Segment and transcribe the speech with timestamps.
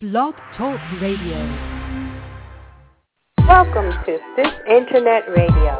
[0.00, 1.42] Blog Talk Radio.
[3.48, 5.74] Welcome to Sis Internet Radio.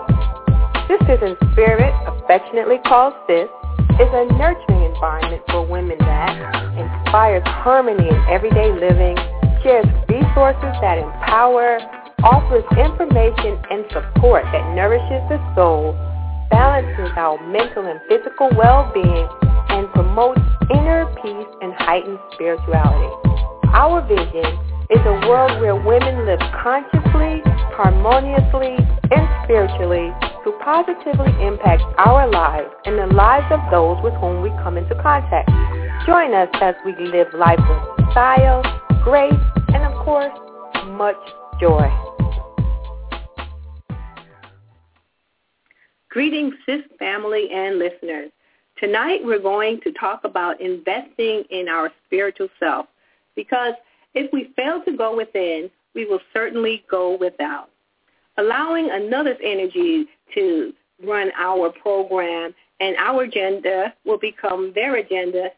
[0.91, 3.47] Sisters in Spirit, affectionately called Sis,
[3.95, 6.35] is a nurturing environment for women that
[6.75, 9.15] inspires harmony in everyday living,
[9.63, 11.79] shares resources that empower,
[12.25, 15.95] offers information and support that nourishes the soul,
[16.51, 19.29] balances our mental and physical well-being,
[19.71, 20.43] and promotes
[20.75, 23.28] inner peace and heightened spirituality.
[23.75, 27.43] Our vision is a world where women live consciously,
[27.77, 28.75] harmoniously,
[29.11, 30.09] and spiritually
[30.45, 34.95] to positively impact our lives and the lives of those with whom we come into
[35.03, 35.51] contact.
[36.07, 38.63] Join us as we live life with style,
[39.05, 39.35] grace,
[39.75, 40.33] and of course,
[40.87, 41.21] much
[41.61, 41.93] joy.
[46.09, 48.31] Greetings, sis family and listeners.
[48.79, 52.87] Tonight we're going to talk about investing in our spiritual self
[53.39, 53.75] because
[54.15, 57.69] if we fail to go within, we will certainly go without.
[58.37, 60.73] Allowing another's energy to
[61.07, 65.51] run our program and our agenda will become their agenda.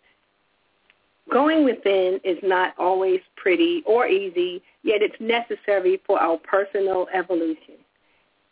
[1.33, 7.77] Going within is not always pretty or easy, yet it's necessary for our personal evolution.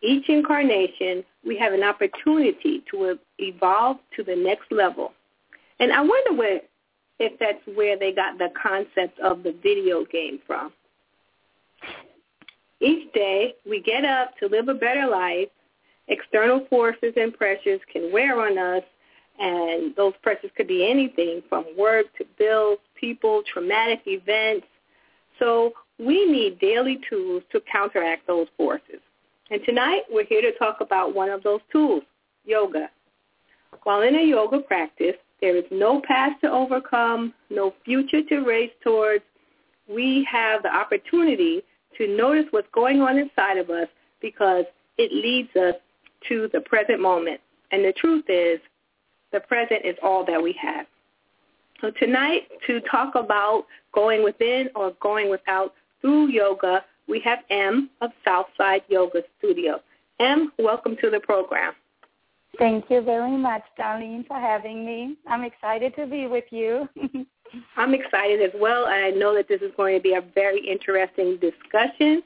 [0.03, 5.13] Each incarnation, we have an opportunity to evolve to the next level.
[5.81, 6.69] And I wonder what
[7.19, 10.73] if that's where they got the concept of the video game from.
[12.81, 15.49] Each day, we get up to live a better life.
[16.07, 18.85] External forces and pressures can wear on us,
[19.39, 24.67] and those pressures could be anything from work to bills, people, traumatic events.
[25.39, 29.01] So we need daily tools to counteract those forces.
[29.51, 32.03] And tonight, we're here to talk about one of those tools,
[32.45, 32.91] yoga.
[33.83, 38.73] While in a yoga practice, there is no past to overcome, no future to race
[38.83, 39.25] towards.
[39.89, 41.63] We have the opportunity
[41.97, 43.89] to notice what's going on inside of us
[44.21, 44.65] because
[44.97, 45.75] it leads us
[46.29, 47.41] to the present moment.
[47.71, 48.61] And the truth is,
[49.33, 50.87] the present is all that we have.
[51.81, 57.91] So tonight, to talk about going within or going without through yoga, we have M
[58.01, 59.81] of Southside Yoga Studio.
[60.19, 61.75] M, welcome to the program.
[62.59, 65.17] Thank you very much, Darlene, for having me.
[65.29, 66.89] I'm excited to be with you.
[67.77, 68.87] I'm excited as well.
[68.87, 72.23] I know that this is going to be a very interesting discussion.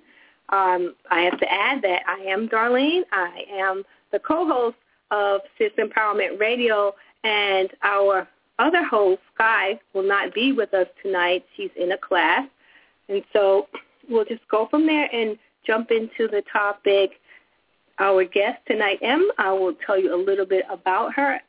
[0.49, 3.03] Um, I have to add that I am Darlene.
[3.13, 4.77] I am the co-host
[5.11, 6.95] of Sis Empowerment Radio,
[7.25, 8.27] and our
[8.59, 11.45] other host, Sky, will not be with us tonight.
[11.57, 12.49] She's in a class.
[13.09, 13.69] And so
[14.09, 17.13] we'll just go from there and jump into the topic
[17.99, 19.31] our guest tonight, M.
[19.39, 21.41] I will tell you a little bit about her,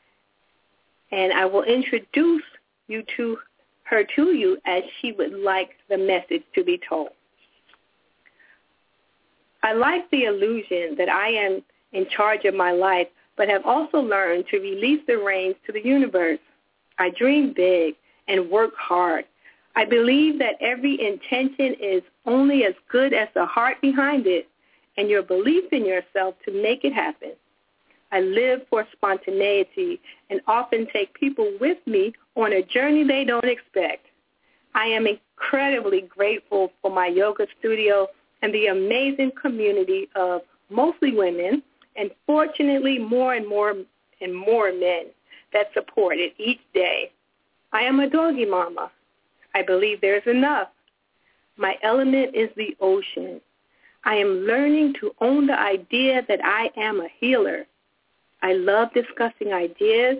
[1.11, 2.43] and I will introduce
[2.87, 3.37] you to
[3.83, 7.09] her to you as she would like the message to be told.
[9.61, 13.99] I like the illusion that I am in charge of my life, but have also
[13.99, 16.39] learned to release the reins to the universe.
[16.99, 17.95] I dream big
[18.27, 19.25] and work hard.
[19.75, 24.47] I believe that every intention is only as good as the heart behind it
[24.97, 27.31] and your belief in yourself to make it happen.
[28.11, 29.99] I live for spontaneity
[30.29, 34.05] and often take people with me on a journey they don't expect.
[34.75, 38.07] I am incredibly grateful for my yoga studio
[38.41, 41.63] and the amazing community of mostly women
[41.95, 43.75] and fortunately more and more
[44.21, 45.05] and more men
[45.51, 47.11] that support it each day.
[47.71, 48.91] I am a doggy mama.
[49.55, 50.69] I believe there's enough.
[51.57, 53.39] My element is the ocean.
[54.05, 57.65] I am learning to own the idea that I am a healer.
[58.41, 60.17] I love discussing ideas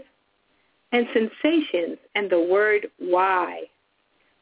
[0.94, 3.64] and sensations and the word why,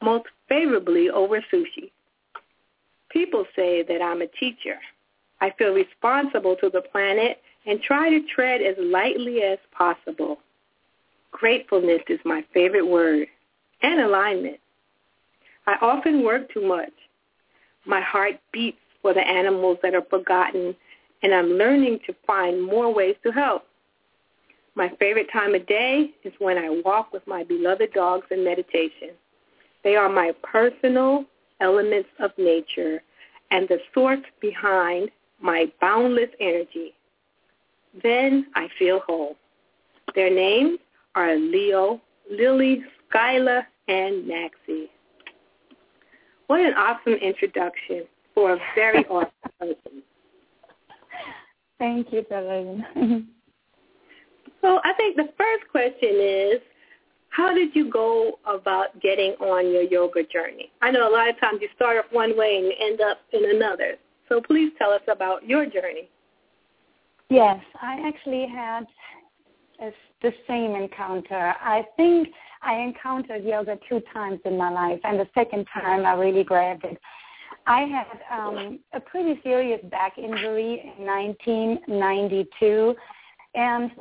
[0.01, 1.91] most favorably over sushi.
[3.09, 4.77] People say that I'm a teacher.
[5.39, 10.37] I feel responsible to the planet and try to tread as lightly as possible.
[11.31, 13.27] Gratefulness is my favorite word,
[13.81, 14.59] and alignment.
[15.65, 16.91] I often work too much.
[17.85, 20.75] My heart beats for the animals that are forgotten,
[21.23, 23.65] and I'm learning to find more ways to help.
[24.75, 29.09] My favorite time of day is when I walk with my beloved dogs in meditation.
[29.83, 31.25] They are my personal
[31.59, 33.01] elements of nature
[33.51, 35.09] and the source behind
[35.41, 36.93] my boundless energy.
[38.01, 39.35] Then I feel whole.
[40.15, 40.79] Their names
[41.15, 41.99] are Leo,
[42.29, 44.89] Lily, Skyla, and Maxie.
[46.47, 48.05] What an awesome introduction
[48.41, 49.29] for a very awesome
[49.59, 50.03] person.
[51.77, 53.25] Thank you, Darlene.
[54.61, 56.59] so I think the first question is,
[57.29, 60.71] how did you go about getting on your yoga journey?
[60.81, 63.19] I know a lot of times you start off one way and you end up
[63.31, 63.95] in another.
[64.27, 66.09] So please tell us about your journey.
[67.29, 68.85] Yes, I actually had
[69.81, 69.91] a,
[70.23, 71.53] the same encounter.
[71.61, 72.29] I think
[72.63, 76.85] I encountered yoga two times in my life, and the second time I really grabbed
[76.85, 76.97] it.
[77.67, 82.95] I had um, a pretty serious back injury in 1992,
[83.55, 83.91] and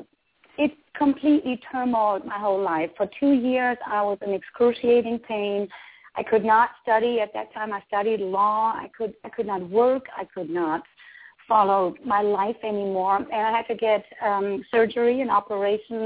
[0.59, 2.91] it completely turmoiled my whole life.
[2.97, 5.69] For two years, I was in excruciating pain.
[6.17, 7.73] I could not study at that time.
[7.73, 8.73] I studied law.
[8.75, 10.07] I could I could not work.
[10.17, 10.83] I could not
[11.49, 16.03] follow my life anymore, and I had to get um, surgery and operation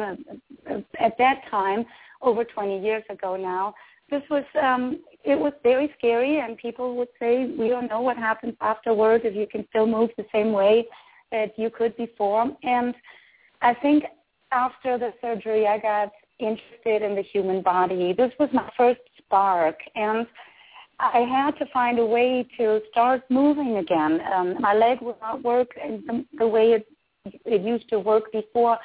[0.67, 1.85] at, at that time
[2.23, 3.75] over 20 years ago now.
[4.11, 8.17] This was um, it was very scary, and people would say we don't know what
[8.17, 10.87] happens afterwards if you can still move the same way
[11.33, 12.47] that you could before.
[12.63, 12.95] And
[13.63, 14.05] I think
[14.53, 18.13] after the surgery, I got interested in the human body.
[18.13, 20.27] This was my first spark, and
[21.01, 24.21] I had to find a way to start moving again.
[24.33, 26.87] Um, my leg would not work in the, the way it,
[27.45, 28.79] it used to work before,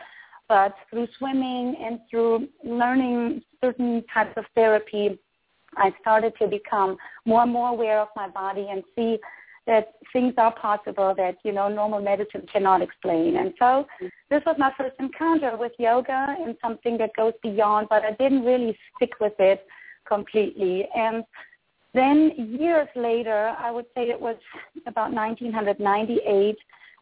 [0.50, 5.18] but through swimming and through learning certain types of therapy,
[5.78, 9.20] I started to become more and more aware of my body and see
[9.68, 13.38] that things are possible that you know normal medicine cannot explain.
[13.38, 13.86] And so
[14.32, 18.44] this was my first encounter with yoga and something that goes beyond, but I didn't
[18.44, 19.66] really stick with it
[20.08, 20.88] completely.
[20.96, 21.24] And
[21.94, 24.38] then years later, I would say it was
[24.88, 26.58] about 1998.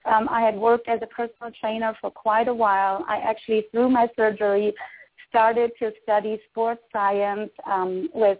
[0.07, 3.05] Um, I had worked as a personal trainer for quite a while.
[3.07, 4.73] I actually, through my surgery,
[5.29, 8.39] started to study sports science um, with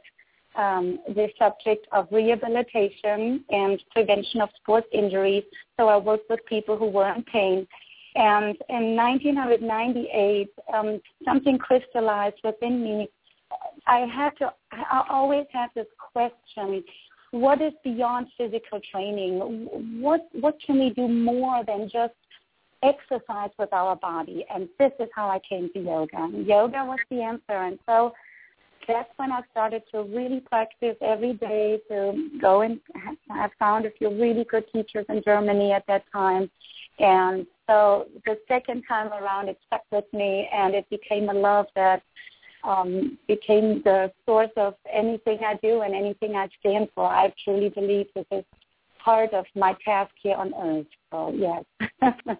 [0.55, 5.43] um, the subject of rehabilitation and prevention of sports injuries.
[5.77, 7.67] So I worked with people who were in pain.
[8.15, 13.09] And in 1998, um, something crystallized within me.
[13.85, 16.83] I had to, I always had this question,
[17.31, 19.39] what is beyond physical training?
[20.01, 22.13] What, what can we do more than just
[22.83, 24.45] exercise with our body?
[24.53, 26.29] And this is how I came to yoga.
[26.33, 27.43] Yoga was the answer.
[27.49, 28.13] And so
[28.87, 32.79] that's when I started to really practice every day to go and
[33.29, 36.49] I found a few really good teachers in Germany at that time.
[36.99, 41.67] And so the second time around it stuck with me and it became a love
[41.75, 42.01] that
[42.63, 47.05] um, became the source of anything I do and anything I stand for.
[47.05, 48.43] I truly believe this is
[49.03, 50.87] part of my task here on earth.
[51.11, 51.63] So yes.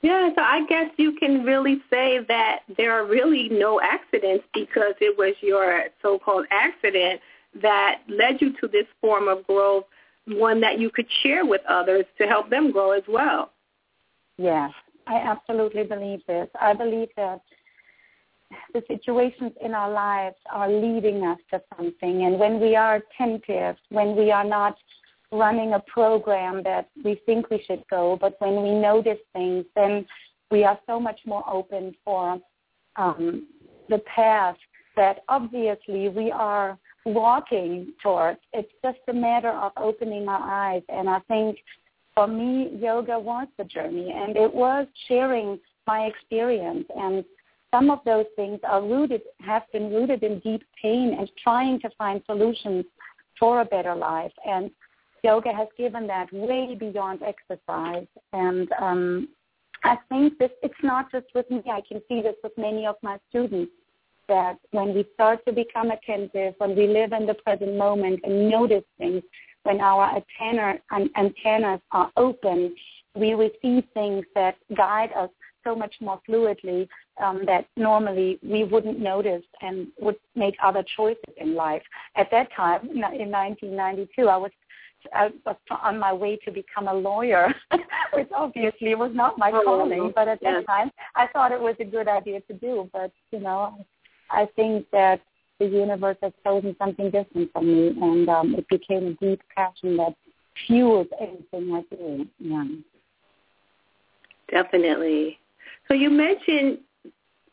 [0.00, 4.94] Yeah, so I guess you can really say that there are really no accidents because
[5.00, 7.20] it was your so-called accident
[7.60, 9.84] that led you to this form of growth,
[10.26, 13.50] one that you could share with others to help them grow as well.
[14.36, 14.70] Yes,
[15.08, 16.48] I absolutely believe this.
[16.60, 17.40] I believe that
[18.72, 22.24] the situations in our lives are leading us to something.
[22.24, 24.76] And when we are attentive, when we are not
[25.30, 30.06] running a program that we think we should go, but when we notice things, then
[30.50, 32.40] we are so much more open for
[32.96, 33.46] um,
[33.88, 34.56] the path
[34.96, 38.40] that obviously we are walking towards.
[38.52, 40.82] It's just a matter of opening our eyes.
[40.88, 41.58] And I think
[42.14, 46.84] for me, yoga was the journey, and it was sharing my experience.
[46.96, 47.24] And
[47.70, 51.90] some of those things are rooted, have been rooted in deep pain and trying to
[51.98, 52.84] find solutions
[53.38, 54.32] for a better life.
[54.46, 54.70] And
[55.22, 58.06] yoga has given that way beyond exercise.
[58.32, 59.28] And um,
[59.84, 61.62] I think this it's not just with me.
[61.70, 63.72] I can see this with many of my students
[64.28, 68.50] that when we start to become attentive, when we live in the present moment and
[68.50, 69.22] notice things,
[69.62, 70.74] when our antenna,
[71.16, 72.74] antennas are open,
[73.14, 75.30] we receive things that guide us
[75.64, 76.86] so much more fluidly
[77.22, 81.82] um, that normally we wouldn't notice and would make other choices in life.
[82.16, 84.50] At that time, in 1992, I was
[85.14, 87.54] I was on my way to become a lawyer,
[88.12, 90.12] which obviously was not my oh, calling.
[90.14, 92.90] But at that time, I thought it was a good idea to do.
[92.92, 93.86] But you know,
[94.30, 95.20] I think that
[95.58, 99.96] the universe has chosen something different for me, and um, it became a deep passion
[99.98, 100.14] that
[100.66, 102.26] fuels everything I do.
[102.38, 102.64] Yeah.
[104.50, 105.38] Definitely.
[105.86, 106.78] So you mentioned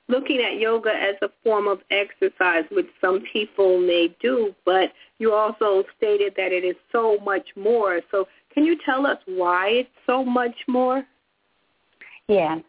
[0.07, 5.33] looking at yoga as a form of exercise, which some people may do, but you
[5.33, 8.01] also stated that it is so much more.
[8.11, 11.03] So can you tell us why it's so much more?
[12.27, 12.59] Yeah.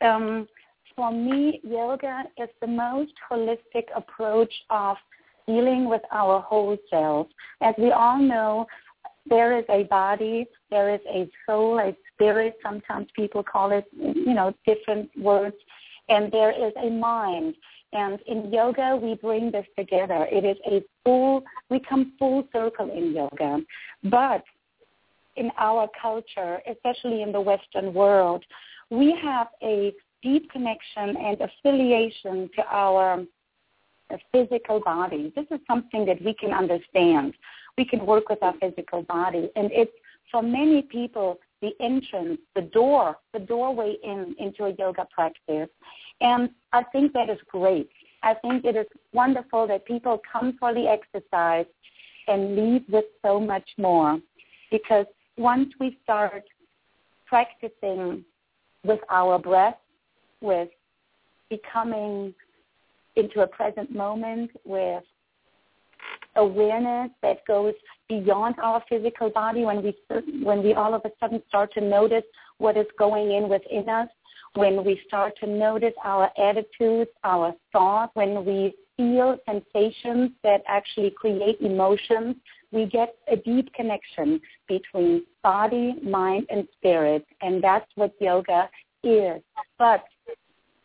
[0.00, 0.48] Um,
[0.94, 4.96] for me, yoga is the most holistic approach of
[5.46, 7.26] dealing with our whole self.
[7.60, 8.66] As we all know,
[9.26, 12.56] there is a body, there is a soul, a spirit.
[12.62, 15.56] Sometimes people call it, you know, different words
[16.08, 17.54] and there is a mind.
[17.92, 20.26] And in yoga, we bring this together.
[20.30, 23.60] It is a full, we come full circle in yoga.
[24.04, 24.44] But
[25.36, 28.44] in our culture, especially in the Western world,
[28.90, 29.92] we have a
[30.22, 33.24] deep connection and affiliation to our
[34.10, 35.32] uh, physical body.
[35.34, 37.34] This is something that we can understand.
[37.76, 39.50] We can work with our physical body.
[39.56, 39.92] And it's
[40.30, 45.68] for many people the entrance, the door, the doorway in into a yoga practice.
[46.20, 47.88] And I think that is great.
[48.22, 51.66] I think it is wonderful that people come for the exercise
[52.28, 54.18] and leave with so much more.
[54.70, 56.44] Because once we start
[57.26, 58.24] practicing
[58.84, 59.78] with our breath,
[60.40, 60.68] with
[61.48, 62.34] becoming
[63.16, 65.04] into a present moment, with
[66.36, 67.74] awareness that goes
[68.08, 69.94] beyond our physical body when we
[70.42, 72.24] when we all of a sudden start to notice
[72.58, 74.08] what is going in within us
[74.54, 81.10] when we start to notice our attitudes our thoughts when we feel sensations that actually
[81.10, 82.36] create emotions
[82.72, 88.68] we get a deep connection between body mind and spirit and that's what yoga
[89.04, 89.42] is.
[89.78, 90.04] But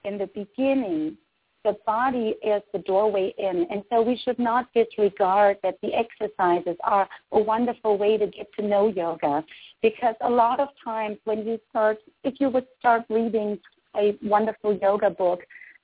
[0.03, 1.17] in the beginning
[1.67, 3.67] the body is the doorway in.
[3.69, 8.47] And so we should not disregard that the exercises are a wonderful way to get
[8.57, 9.43] to know yoga.
[9.81, 13.59] Because a lot of times when you start, if you would start reading
[13.97, 15.41] a wonderful yoga book,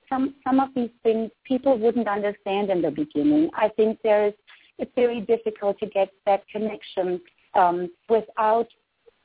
[0.08, 3.50] some, some of these things people wouldn't understand in the beginning.
[3.54, 4.34] I think there is,
[4.78, 7.20] it's very difficult to get that connection
[7.54, 8.68] um, without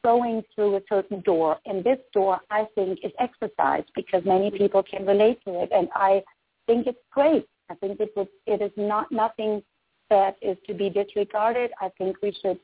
[0.04, 1.58] going through a certain door.
[1.66, 5.70] And this door, I think, is exercise because many people can relate to it.
[5.74, 6.22] And I
[6.70, 7.48] think it's great.
[7.72, 9.64] I think it, was, it is not nothing
[10.12, 11.72] that is to be disregarded.
[11.82, 12.60] I think we should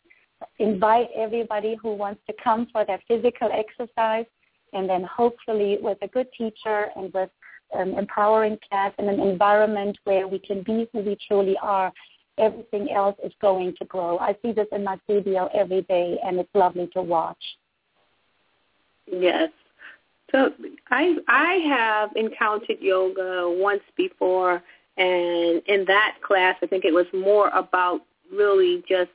[0.59, 4.25] invite everybody who wants to come for their physical exercise
[4.73, 7.31] and then hopefully with a good teacher and with
[7.73, 11.91] an empowering class and an environment where we can be who we truly are,
[12.37, 14.19] everything else is going to grow.
[14.19, 17.43] I see this in my studio every day and it's lovely to watch.
[19.11, 19.49] Yes,
[20.31, 20.51] so
[20.89, 24.63] I I have encountered yoga once before,
[24.97, 28.01] and in that class, I think it was more about
[28.31, 29.11] really just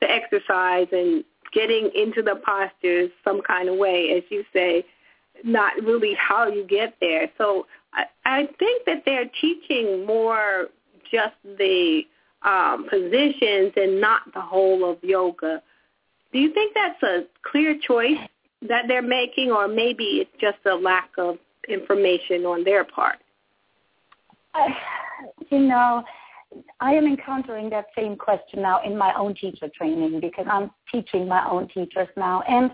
[0.00, 4.84] the exercise and getting into the postures some kind of way, as you say,
[5.44, 7.28] not really how you get there.
[7.38, 10.68] So I, I think that they're teaching more
[11.10, 12.02] just the
[12.42, 15.62] um, positions and not the whole of yoga.
[16.32, 18.18] Do you think that's a clear choice
[18.62, 21.36] that they're making, or maybe it's just a lack of
[21.68, 23.18] information on their part?
[24.54, 24.68] I,
[25.50, 26.02] you know,
[26.80, 31.28] I am encountering that same question now in my own teacher training because I'm teaching
[31.28, 32.42] my own teachers now.
[32.48, 32.70] And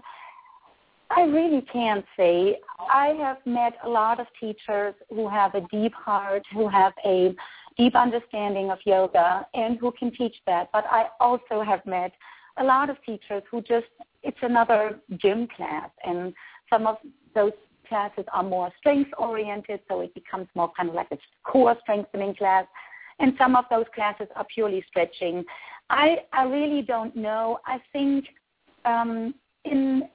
[1.10, 2.58] I really can't say.
[2.80, 7.34] I have met a lot of teachers who have a deep heart, who have a
[7.76, 10.70] deep understanding of yoga, and who can teach that.
[10.72, 12.12] But I also have met
[12.56, 13.86] a lot of teachers who just
[14.24, 16.32] it's another gym class and
[16.70, 16.96] some of
[17.34, 17.52] those
[17.88, 22.34] classes are more strength oriented so it becomes more kind of like a core strengthening
[22.34, 22.66] class.
[23.20, 25.44] And some of those classes are purely stretching.
[25.90, 27.58] I i really don't know.
[27.66, 28.24] I think
[28.84, 30.08] um in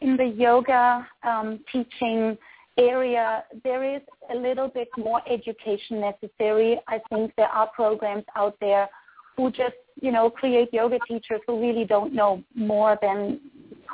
[0.00, 2.36] in the yoga um teaching
[2.76, 6.78] area there is a little bit more education necessary.
[6.86, 8.88] I think there are programs out there
[9.36, 13.40] who just, you know, create yoga teachers who really don't know more than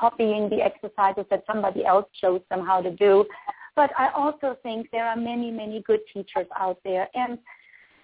[0.00, 3.24] copying the exercises that somebody else shows them how to do.
[3.76, 7.08] But I also think there are many, many good teachers out there.
[7.14, 7.38] And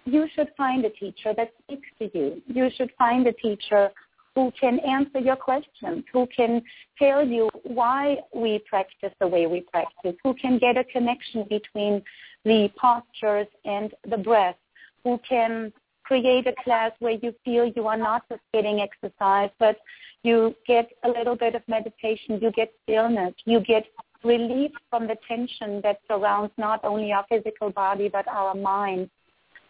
[0.05, 2.43] you should find a teacher that speaks to you.
[2.47, 3.91] You should find a teacher
[4.37, 6.63] who can answer your questions, who can
[6.99, 12.03] tell you why we practice the way we practice, who can get a connection between
[12.45, 14.57] the postures and the breath,
[15.03, 15.73] who can
[16.07, 19.77] create a class where you feel you are not just getting exercise, but
[20.23, 23.85] you get a little bit of meditation, you get stillness, you get
[24.25, 29.09] relief from the tension that surrounds not only our physical body but our mind,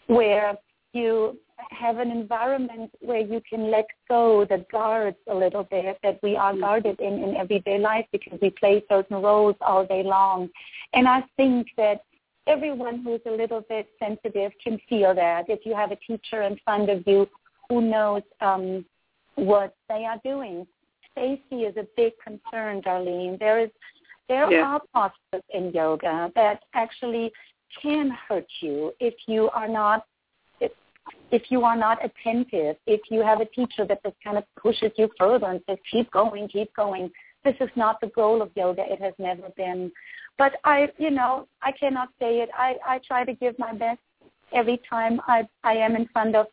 [0.07, 0.57] where
[0.93, 1.38] you
[1.71, 6.37] have an environment where you can let go the guards a little bit that we
[6.37, 10.49] are guarded in in everyday life because we play certain roles all day long.
[10.93, 12.02] And I think that
[12.47, 15.47] everyone who's a little bit sensitive can feel that.
[15.49, 17.29] If you have a teacher in front of you
[17.69, 18.85] who knows um,
[19.35, 20.67] what they are doing,
[21.15, 23.38] safety is a big concern, Darlene.
[23.38, 23.71] There is
[24.29, 24.62] there yeah.
[24.62, 27.33] are postures in yoga that actually
[27.81, 30.05] can hurt you if you are not
[30.61, 30.73] if,
[31.31, 34.91] if you are not attentive, if you have a teacher that just kind of pushes
[34.97, 37.11] you further and says, keep going, keep going.
[37.47, 38.83] This is not the goal of yoga.
[38.85, 39.93] It has never been.
[40.37, 42.50] But I, you know, I cannot say it.
[42.53, 44.00] I, I try to give my best
[44.53, 46.47] every time I I am in front of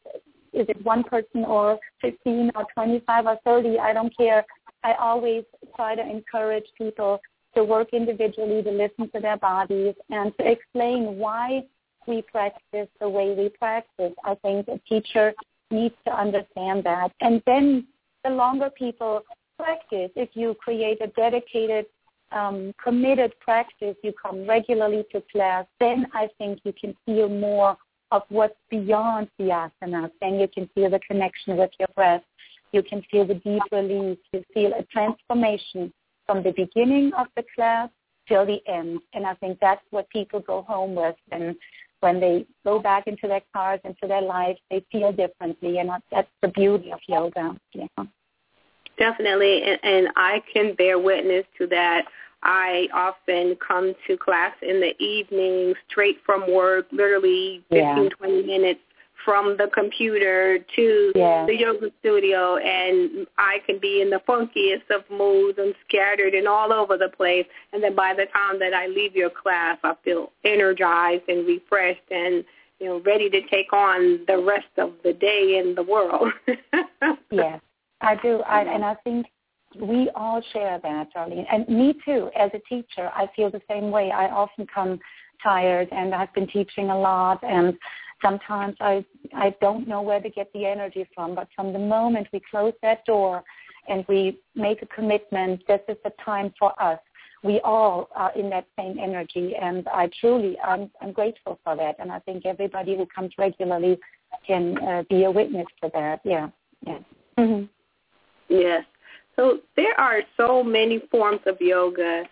[0.54, 4.46] is it one person or 15 or 25 or 30, I don't care.
[4.84, 5.44] I always
[5.76, 7.20] try to encourage people
[7.56, 11.64] to work individually, to listen to their bodies, and to explain why
[12.08, 14.14] we practice the way we practice.
[14.24, 15.34] I think a teacher
[15.72, 17.12] needs to understand that.
[17.22, 17.88] And then
[18.24, 19.24] the longer people
[19.58, 21.86] practice, if you create a dedicated,
[22.32, 27.78] um, committed practice, you come regularly to class, then I think you can feel more
[28.12, 30.10] of what's beyond the asana.
[30.22, 32.24] Then you can feel the connection with your breath.
[32.72, 34.20] You can feel the deep release.
[34.32, 35.92] You feel a transformation
[36.26, 37.90] from the beginning of the class
[38.28, 39.00] till the end.
[39.14, 41.16] And I think that's what people go home with.
[41.32, 41.56] And
[42.02, 45.80] when they go back into their cars, into their lives, they feel differently.
[45.80, 47.56] And that's the beauty of yoga.
[47.74, 47.88] Yeah.
[48.98, 49.64] Definitely.
[49.64, 52.06] And, and I can bear witness to that.
[52.44, 58.10] I often come to class in the evening straight from work, literally 15, yeah.
[58.18, 58.82] 20 minutes
[59.24, 61.46] from the computer to yeah.
[61.46, 66.48] the yoga studio and I can be in the funkiest of moods and scattered and
[66.48, 69.94] all over the place and then by the time that I leave your class I
[70.04, 72.44] feel energized and refreshed and
[72.80, 76.34] you know ready to take on the rest of the day in the world.
[77.32, 77.62] yes.
[78.04, 79.28] I do I, and I think
[79.80, 81.46] we all share that, Darlene.
[81.52, 84.12] And me too, as a teacher, I feel the same way.
[84.12, 85.00] I often come
[85.42, 87.74] tired and I've been teaching a lot and
[88.22, 89.06] sometimes I
[89.36, 91.36] I don't know where to get the energy from.
[91.36, 93.44] But from the moment we close that door
[93.88, 97.00] and we make a commitment, this is the time for us.
[97.44, 101.96] We all are in that same energy, and I truly I'm I'm grateful for that.
[102.00, 104.00] And I think everybody who comes regularly
[104.48, 106.22] can uh, be a witness to that.
[106.24, 106.50] Yeah,
[106.88, 107.00] yeah.
[107.38, 107.66] Mm-hmm.
[108.54, 108.86] Yes.
[109.36, 112.24] So there are so many forms of yoga.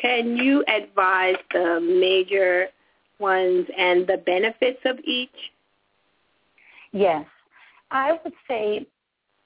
[0.00, 2.68] Can you advise the major
[3.18, 5.28] ones and the benefits of each?
[6.92, 7.26] Yes.
[7.90, 8.86] I would say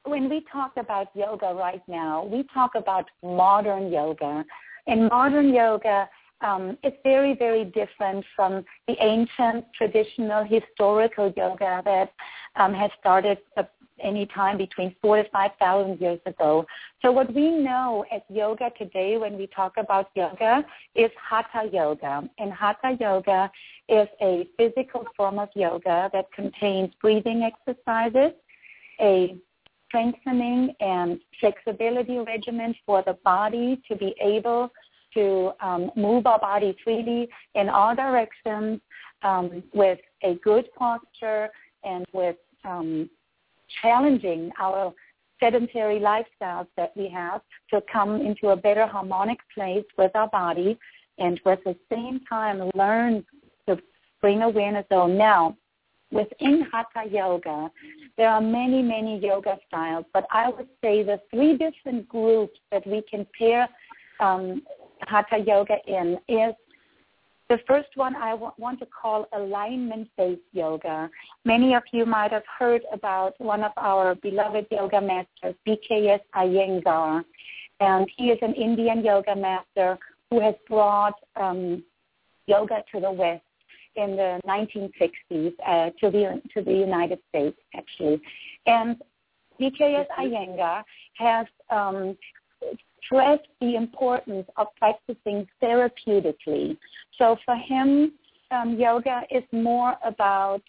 [0.05, 4.45] when we talk about yoga right now, we talk about modern yoga.
[4.87, 6.09] And modern yoga
[6.41, 12.13] um, is very, very different from the ancient, traditional, historical yoga that
[12.55, 13.39] um, has started
[14.03, 16.67] any time between four to five thousand years ago.
[17.01, 22.29] So what we know as yoga today when we talk about yoga is hatha yoga.
[22.39, 23.51] And hatha yoga
[23.89, 28.33] is a physical form of yoga that contains breathing exercises,
[29.01, 29.37] a
[29.87, 34.71] strengthening and flexibility regimen for the body to be able
[35.13, 38.81] to um, move our body freely in all directions
[39.23, 41.51] um, with a good posture
[41.85, 43.11] and with um,
[43.81, 44.93] challenging our
[45.41, 50.79] sedentary lifestyles that we have to come into a better harmonic place with our body
[51.19, 53.25] and at the same time learn
[53.69, 53.77] to
[54.21, 55.19] bring awareness on.
[55.19, 55.57] Now,
[56.11, 57.71] within Hatha Yoga,
[58.17, 62.87] there are many, many yoga styles, but I would say the three different groups that
[62.87, 63.69] we can pair
[64.21, 64.63] um,
[65.01, 66.55] Hatha Yoga in is
[67.53, 71.11] the first one I w- want to call alignment-based yoga.
[71.45, 77.23] Many of you might have heard about one of our beloved yoga masters, BKS Iyengar.
[77.81, 79.99] And he is an Indian yoga master
[80.31, 81.85] who has brought um,
[82.47, 83.45] yoga to the West
[83.97, 88.19] in the 1960s uh, to the to the United States, actually.
[88.65, 88.97] And
[89.61, 90.85] BKS Iyengar
[91.19, 92.17] has um,
[93.05, 96.77] stress the importance of practicing therapeutically.
[97.19, 98.13] So for him,
[98.51, 100.63] um, yoga is more about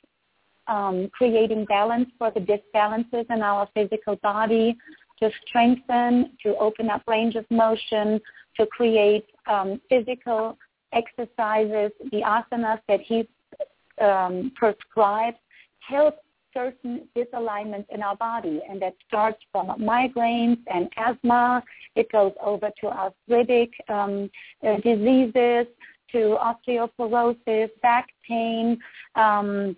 [0.67, 4.77] um, creating balance for the disbalances in our physical body,
[5.19, 8.19] to strengthen, to open up range of motion,
[8.57, 10.57] to create um, physical
[10.93, 13.27] exercises, the asanas that he
[14.01, 15.37] um, prescribes
[15.79, 16.15] help
[16.53, 21.63] certain disalignments in our body, and that starts from migraines and asthma.
[21.95, 24.29] It goes over to arthritic um,
[24.65, 25.67] uh, diseases,
[26.11, 28.79] to osteoporosis, back pain,
[29.15, 29.75] um,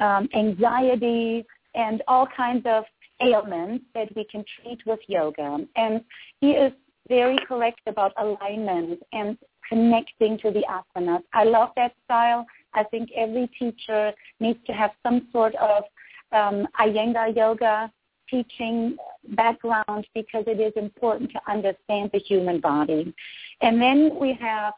[0.00, 2.84] um, anxiety, and all kinds of
[3.20, 5.58] ailments that we can treat with yoga.
[5.76, 6.02] And
[6.40, 6.72] he is
[7.08, 9.36] very correct about alignment and
[9.68, 11.22] connecting to the asanas.
[11.32, 12.46] I love that style.
[12.74, 15.84] I think every teacher needs to have some sort of
[16.32, 17.90] um, Iyengar yoga
[18.28, 18.96] teaching
[19.30, 23.14] background because it is important to understand the human body.
[23.60, 24.74] And then we have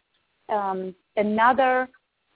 [0.48, 1.88] um, another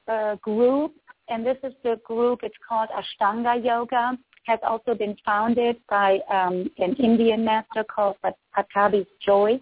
[0.09, 0.93] uh, group,
[1.29, 6.71] and this is the group, it's called Ashtanga Yoga, has also been founded by um,
[6.79, 8.17] an Indian master called
[8.57, 9.59] Pattabhi Jois.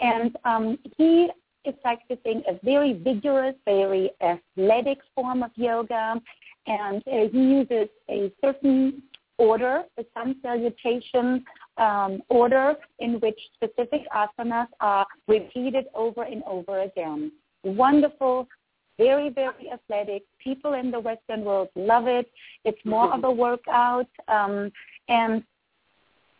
[0.00, 1.28] And um, he
[1.64, 6.20] is practicing a very vigorous, very athletic form of yoga
[6.66, 9.02] and uh, he uses a certain
[9.38, 11.44] order, a sun salutation
[11.76, 17.32] um, order in which specific asanas are repeated over and over again.
[17.64, 18.48] Wonderful,
[18.98, 20.22] very, very athletic.
[20.42, 22.30] People in the Western world love it.
[22.64, 24.08] It's more of a workout.
[24.28, 24.70] Um,
[25.08, 25.42] and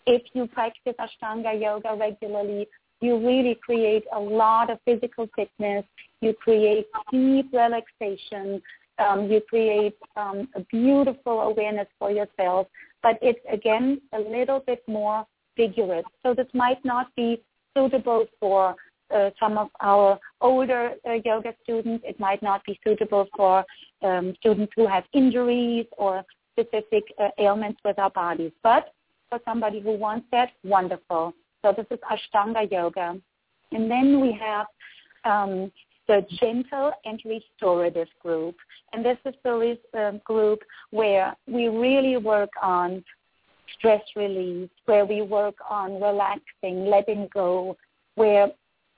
[0.06, 2.68] if you practice Ashtanga yoga regularly,
[3.00, 5.84] you really create a lot of physical fitness.
[6.20, 8.62] You create deep relaxation.
[8.98, 12.68] Um, you create um, a beautiful awareness for yourself.
[13.02, 15.26] But it's, again, a little bit more
[15.56, 16.04] vigorous.
[16.22, 17.42] So this might not be
[17.76, 18.76] suitable for
[19.14, 22.04] uh, some of our older uh, yoga students.
[22.06, 23.64] It might not be suitable for
[24.02, 28.52] um, students who have injuries or specific uh, ailments with our bodies.
[28.62, 28.94] But
[29.28, 31.34] for somebody who wants that, wonderful.
[31.62, 33.20] So this is Ashtanga yoga.
[33.72, 34.66] And then we have
[35.24, 35.72] um,
[36.06, 38.56] the gentle and restorative group.
[38.92, 43.04] And this is the um, group where we really work on
[43.78, 47.76] stress release, where we work on relaxing, letting go,
[48.14, 48.48] where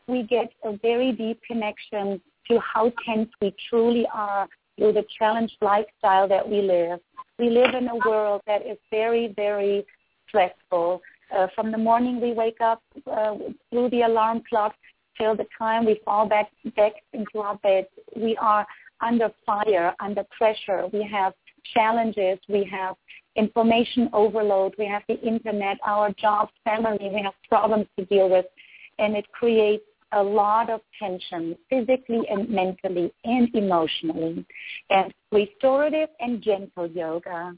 [0.09, 5.57] we get a very deep connection to how tense we truly are through the challenged
[5.61, 7.01] lifestyle that we live.
[7.39, 9.85] We live in a world that is very, very
[10.29, 11.03] stressful.
[11.37, 13.35] Uh, from the morning we wake up uh,
[13.71, 14.75] through the alarm clock
[15.19, 18.67] till the time we fall back, back into our bed, we are
[19.01, 20.87] under fire, under pressure.
[20.93, 21.33] We have
[21.75, 22.39] challenges.
[22.49, 22.97] We have
[23.35, 24.75] information overload.
[24.79, 27.11] We have the internet, our jobs, family.
[27.13, 28.47] We have problems to deal with.
[28.99, 34.47] And it creates a lot of tension physically and mentally and emotionally.
[34.91, 37.57] And restorative and gentle yoga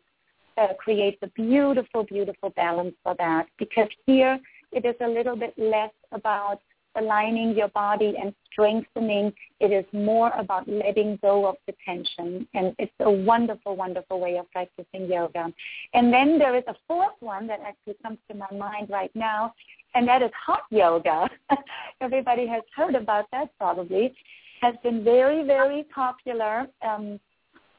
[0.57, 4.41] uh, creates a beautiful, beautiful balance for that because here
[4.73, 6.61] it is a little bit less about
[6.97, 9.33] aligning your body and strengthening.
[9.61, 12.47] It is more about letting go of the tension.
[12.55, 15.53] And it's a wonderful, wonderful way of practicing yoga.
[15.95, 19.55] And then there is a fourth one that actually comes to my mind right now,
[19.95, 21.29] and that is hot yoga.
[22.01, 24.15] Everybody has heard about that probably.
[24.61, 27.21] Has been very, very popular um,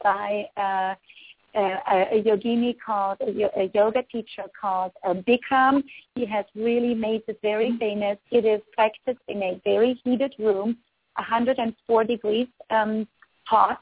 [0.01, 0.95] by uh,
[1.55, 5.83] a, yogini called, a, yoga teacher called uh, Bikram.
[6.15, 8.17] He has really made this very famous.
[8.31, 10.77] It is practiced in a very heated room,
[11.15, 13.07] 104 degrees um,
[13.45, 13.81] hot.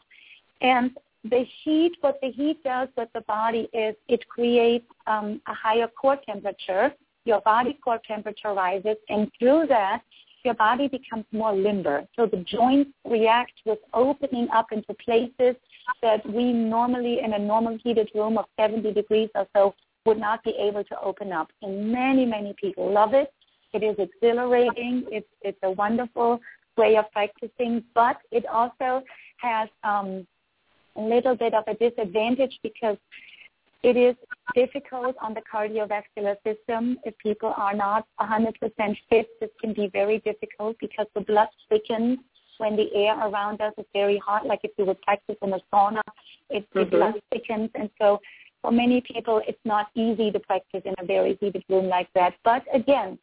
[0.62, 0.92] And
[1.24, 5.88] the heat, what the heat does with the body is it creates um, a higher
[5.88, 6.94] core temperature.
[7.26, 10.02] Your body core temperature rises, and through that,
[10.46, 12.08] your body becomes more limber.
[12.16, 15.56] So the joints react with opening up into places
[16.02, 19.74] that we normally in a normal heated room of 70 degrees or so
[20.06, 21.50] would not be able to open up.
[21.62, 23.34] And many, many people love it.
[23.74, 25.06] It is exhilarating.
[25.12, 26.40] It's, it's a wonderful
[26.78, 29.04] way of practicing, but it also
[29.38, 30.26] has um,
[30.96, 32.98] a little bit of a disadvantage because
[33.84, 34.16] it is
[34.56, 36.98] difficult on the cardiovascular system.
[37.04, 38.54] If people are not 100%
[39.10, 42.20] fit, this can be very difficult because the blood thickens
[42.58, 45.60] when the air around us is very hot, like if you would practice in a
[45.74, 46.02] sauna,
[46.50, 46.90] it, mm-hmm.
[46.90, 47.70] blood thickens.
[47.76, 48.20] And so
[48.62, 52.34] for many people, it's not easy to practice in a very heated room like that.
[52.44, 53.18] But again,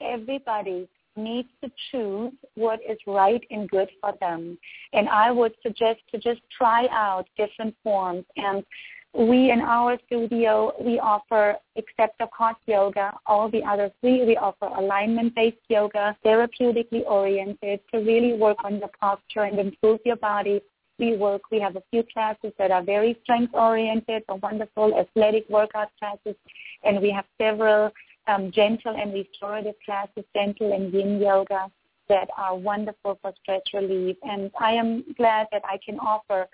[0.00, 4.58] everybody needs to choose what is right and good for them.
[4.92, 8.64] And I would suggest to just try out different forms and
[9.12, 14.36] we in our studio, we offer, except of hot yoga, all the other three, we
[14.36, 20.60] offer alignment-based yoga, therapeutically oriented to really work on your posture and improve your body.
[20.98, 25.88] We work, we have a few classes that are very strength-oriented, a wonderful athletic workout
[25.98, 26.36] classes,
[26.84, 27.90] and we have several
[28.28, 31.70] um, gentle and restorative classes, gentle and yin yoga
[32.08, 34.16] that are wonderful for stress relief.
[34.22, 36.48] And I am glad that I can offer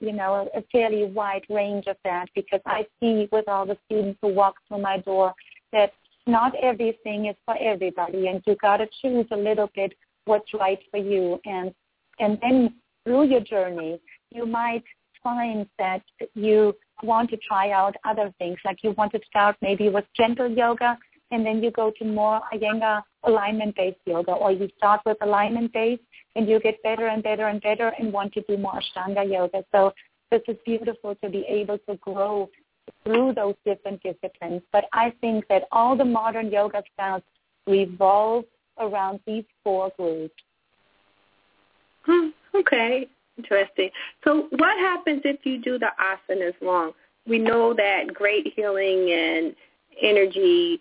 [0.00, 4.18] you know, a, fairly wide range of that because I see with all the students
[4.22, 5.34] who walk through my door
[5.72, 5.92] that
[6.26, 9.92] not everything is for everybody and you got to choose a little bit
[10.24, 11.40] what's right for you.
[11.44, 11.74] And
[12.18, 14.84] and then through your journey you might
[15.22, 16.02] find that
[16.34, 18.58] you want to try out other things.
[18.64, 20.98] Like you want to start maybe with gentle yoga
[21.30, 26.02] and then you go to more Iyengar alignment-based yoga, or you start with alignment-based
[26.36, 29.64] and you get better and better and better and want to do more Ashtanga yoga.
[29.72, 29.92] So
[30.30, 32.48] this is beautiful to be able to grow
[33.04, 34.62] through those different disciplines.
[34.72, 37.22] But I think that all the modern yoga styles
[37.66, 38.44] revolve
[38.78, 40.34] around these four groups.
[42.02, 43.90] Hmm, okay, interesting.
[44.24, 46.92] So what happens if you do the asanas wrong?
[47.26, 49.54] We know that great healing and
[50.00, 50.80] energy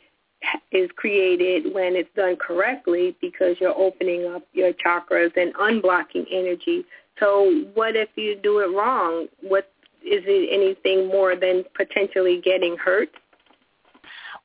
[0.71, 6.85] is created when it's done correctly because you're opening up your chakras and unblocking energy.
[7.19, 9.27] So what if you do it wrong?
[9.41, 9.71] What
[10.01, 13.09] is it anything more than potentially getting hurt?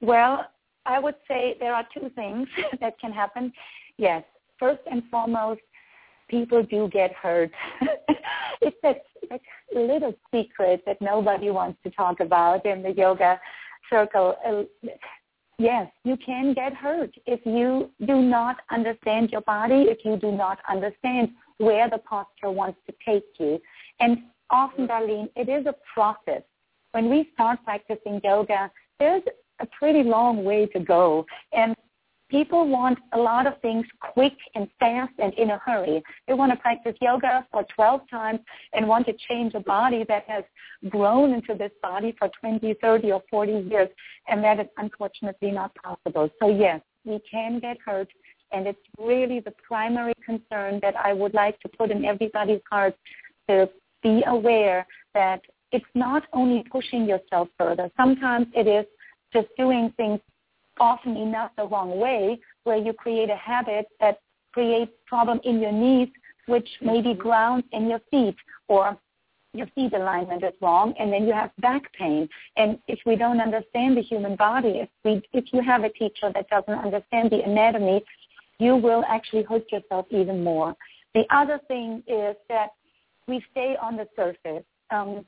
[0.01, 0.47] Well,
[0.87, 2.49] I would say there are two things
[2.81, 3.53] that can happen.
[3.97, 4.25] Yes,
[4.59, 5.61] first and foremost,
[6.29, 7.51] people do get hurt.
[8.61, 9.03] it's that,
[9.75, 13.41] little secret that nobody wants to talk about in the yoga
[13.91, 14.37] circle.
[14.47, 14.89] Uh,
[15.59, 20.33] Yes, you can get hurt if you do not understand your body, if you do
[20.33, 23.61] not understand where the posture wants to take you.
[24.01, 26.43] And often, Darlene, it is a process.
[26.93, 29.23] When we start practicing yoga, there's
[29.61, 31.25] a pretty long way to go.
[31.53, 31.77] And
[32.29, 36.03] people want a lot of things quick and fast and in a hurry.
[36.27, 38.41] They want to practice yoga for 12 times
[38.73, 40.45] and want to change a body that has
[40.89, 43.89] grown into this body for 20, 30, or 40 years.
[44.29, 46.31] And that is unfortunately not possible.
[46.41, 48.09] So yes, we can get hurt.
[48.53, 52.95] And it's really the primary concern that I would like to put in everybody's heart
[53.49, 53.69] to
[54.03, 55.41] be aware that
[55.73, 57.91] it's not only pushing yourself further.
[57.97, 58.87] Sometimes it is
[59.33, 60.21] just doing things
[60.79, 64.19] often enough the wrong way where you create a habit that
[64.53, 66.09] creates problem in your knees
[66.47, 68.37] which maybe grounds in your feet
[68.69, 68.99] or
[69.55, 72.29] your feet alignment is wrong and then you have back pain.
[72.57, 76.31] And if we don't understand the human body, if we if you have a teacher
[76.35, 78.05] that doesn't understand the anatomy,
[78.59, 80.75] you will actually hurt yourself even more.
[81.15, 82.71] The other thing is that
[83.29, 84.65] we stay on the surface.
[84.91, 85.25] Um,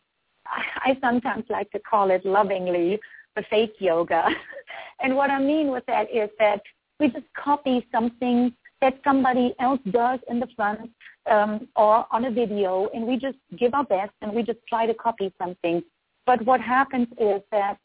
[0.47, 3.01] I sometimes like to call it lovingly
[3.37, 4.25] the fake yoga.
[5.01, 6.63] and what I mean with that is that
[6.99, 10.91] we just copy something that somebody else does in the front
[11.31, 14.87] um, or on a video, and we just give our best and we just try
[14.87, 15.83] to copy something.
[16.25, 17.79] But what happens is that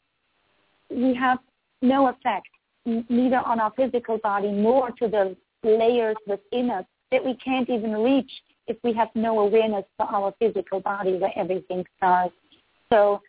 [0.90, 1.38] we have
[1.80, 2.48] no effect,
[2.84, 7.92] neither on our physical body nor to the layers within us that we can't even
[7.92, 8.30] reach
[8.66, 12.34] if we have no awareness for our physical body where everything starts.
[12.92, 13.20] So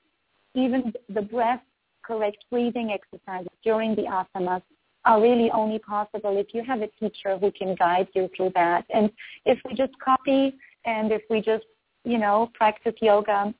[0.55, 1.61] even the breath
[2.03, 4.61] correct breathing exercises during the asanas
[5.05, 8.85] are really only possible if you have a teacher who can guide you through that.
[8.93, 9.11] And
[9.45, 11.65] if we just copy and if we just,
[12.05, 13.53] you know, practice yoga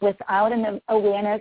[0.00, 1.40] without an awareness,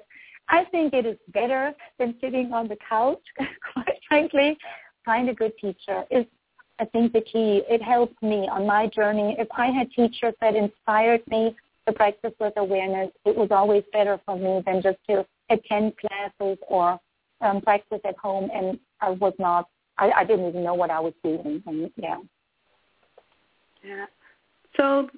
[0.49, 3.21] I think it is better than sitting on the couch,
[3.73, 4.57] quite frankly.
[5.05, 6.25] Find a good teacher is,
[6.79, 7.63] I think, the key.
[7.69, 9.35] It helped me on my journey.
[9.39, 11.55] If I had teachers that inspired me
[11.87, 16.57] to practice with awareness, it was always better for me than just to attend classes
[16.67, 16.99] or
[17.41, 19.67] um, practice at home, and I was not.
[19.97, 21.61] I, I didn't even know what I was doing.
[21.65, 22.17] And, yeah.
[23.83, 24.05] Yeah.
[24.77, 25.09] So,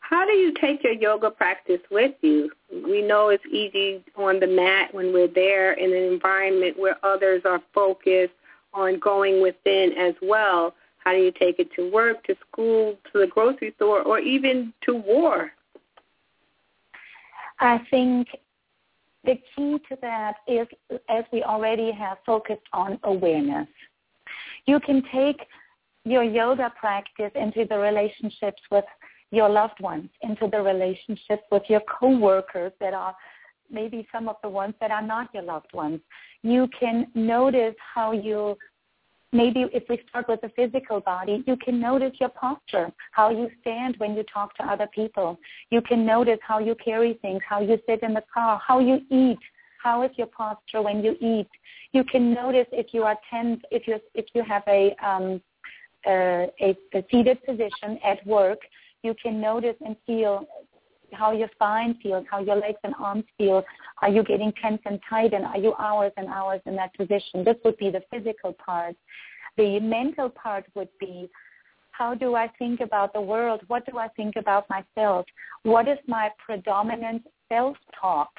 [0.00, 2.50] how do you take your yoga practice with you?
[2.70, 7.42] We know it's easy on the mat when we're there in an environment where others
[7.44, 8.34] are focused
[8.74, 10.74] on going within as well.
[10.98, 14.72] How do you take it to work, to school, to the grocery store, or even
[14.82, 15.52] to war?
[17.60, 18.28] I think
[19.24, 20.66] the key to that is,
[21.08, 23.68] as we already have focused on awareness.
[24.66, 25.40] You can take
[26.04, 28.84] your yoga practice into the relationships with
[29.30, 33.14] your loved ones, into the relationships with your coworkers that are
[33.70, 36.00] maybe some of the ones that are not your loved ones.
[36.42, 38.58] You can notice how you
[39.32, 43.50] maybe if we start with the physical body, you can notice your posture, how you
[43.60, 45.38] stand when you talk to other people.
[45.70, 49.00] You can notice how you carry things, how you sit in the car, how you
[49.10, 49.38] eat.
[49.82, 51.48] How is your posture when you eat?
[51.92, 55.40] You can notice if you are tense, if you if you have a um,
[56.06, 58.60] uh, a, a seated position at work.
[59.02, 60.46] You can notice and feel
[61.12, 63.64] how your spine feels, how your legs and arms feel.
[64.00, 67.44] Are you getting tense and tight, and are you hours and hours in that position?
[67.44, 68.96] This would be the physical part.
[69.56, 71.28] The mental part would be
[71.92, 73.60] how do I think about the world?
[73.68, 75.26] What do I think about myself?
[75.62, 78.30] What is my predominant self-talk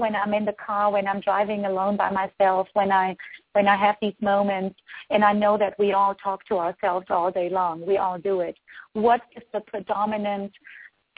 [0.00, 3.16] when I'm in the car, when I'm driving alone by myself, when I
[3.52, 4.76] when I have these moments
[5.10, 7.84] and I know that we all talk to ourselves all day long.
[7.86, 8.56] We all do it.
[8.94, 10.52] What is the predominant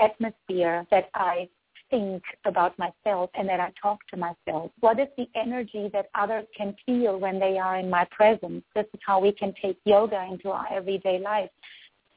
[0.01, 1.49] atmosphere that I
[1.91, 4.73] think about myself and that I talk to myself?
[4.81, 8.65] What is the energy that others can feel when they are in my presence?
[8.75, 11.51] This is how we can take yoga into our everyday life.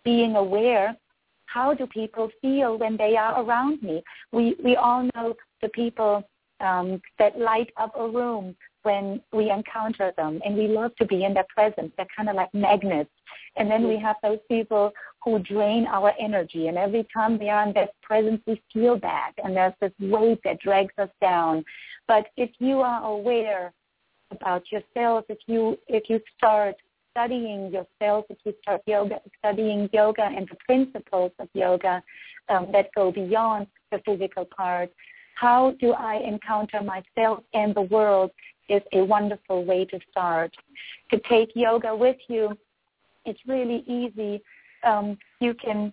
[0.03, 0.95] Being aware,
[1.45, 4.03] how do people feel when they are around me?
[4.31, 6.23] We, we all know the people
[6.61, 11.23] um, that light up a room when we encounter them, and we love to be
[11.23, 11.91] in their presence.
[11.97, 13.09] They're kind of like magnets.
[13.57, 14.91] And then we have those people
[15.25, 16.67] who drain our energy.
[16.67, 19.31] And every time they are in their presence, we feel that.
[19.43, 21.65] And there's this weight that drags us down.
[22.07, 23.73] But if you are aware
[24.31, 26.75] about yourself, if you if you start
[27.11, 32.03] studying yourself, if you start yoga, studying yoga and the principles of yoga
[32.49, 34.91] um, that go beyond the physical part,
[35.35, 38.31] how do I encounter myself and the world
[38.69, 40.55] is a wonderful way to start.
[41.11, 42.57] To take yoga with you,
[43.25, 44.41] it's really easy.
[44.85, 45.91] Um, you can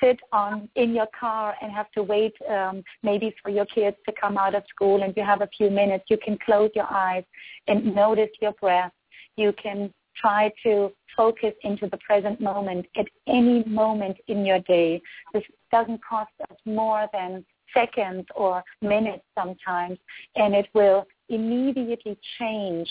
[0.00, 4.12] sit on in your car and have to wait um, maybe for your kids to
[4.20, 6.04] come out of school and you have a few minutes.
[6.08, 7.24] You can close your eyes
[7.66, 8.92] and notice your breath.
[9.36, 15.00] You can try to focus into the present moment at any moment in your day.
[15.32, 19.98] This doesn't cost us more than seconds or minutes sometimes,
[20.36, 22.88] and it will immediately change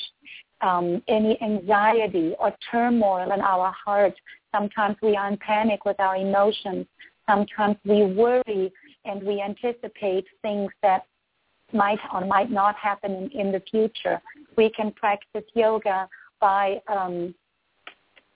[0.62, 4.14] um, any anxiety or turmoil in our heart.
[4.56, 6.86] Sometimes we are in panic with our emotions.
[7.28, 8.72] Sometimes we worry
[9.04, 11.06] and we anticipate things that
[11.74, 14.22] might or might not happen in, in the future.
[14.56, 16.08] We can practice yoga
[16.40, 17.36] by um,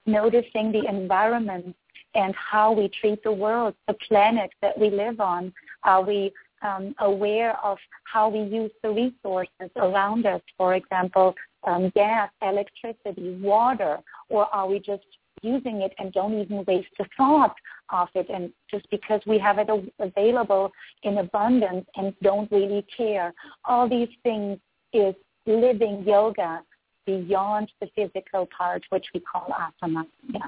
[0.06, 1.74] noticing the environment
[2.16, 5.54] and how we treat the world, the planet that we live on.
[5.84, 11.92] Are we um, aware of how we use the resources around us, for example, um,
[11.96, 15.04] gas, electricity, water, or are we just
[15.42, 17.56] using it and don't even waste the thought
[17.90, 20.72] of it and just because we have it available
[21.04, 23.34] in abundance and don't really care.
[23.66, 24.60] All these things
[24.94, 26.62] is living yoga
[27.06, 30.06] beyond the physical part, which we call asana.
[30.32, 30.40] Yeah.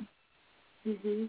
[0.88, 1.25] Mm-hmm.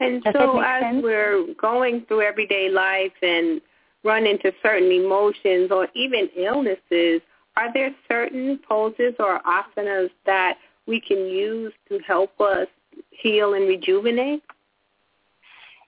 [0.00, 1.02] And Does so as sense?
[1.02, 3.60] we're going through everyday life and
[4.04, 7.20] run into certain emotions or even illnesses,
[7.56, 12.68] are there certain poses or asanas that we can use to help us
[13.10, 14.42] heal and rejuvenate?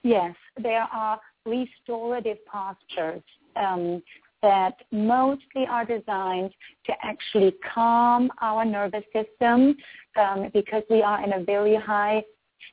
[0.02, 3.22] Yes, there are restorative postures
[3.56, 4.02] um,
[4.42, 6.50] that mostly are designed
[6.86, 9.76] to actually calm our nervous system
[10.16, 12.22] um, because we are in a very high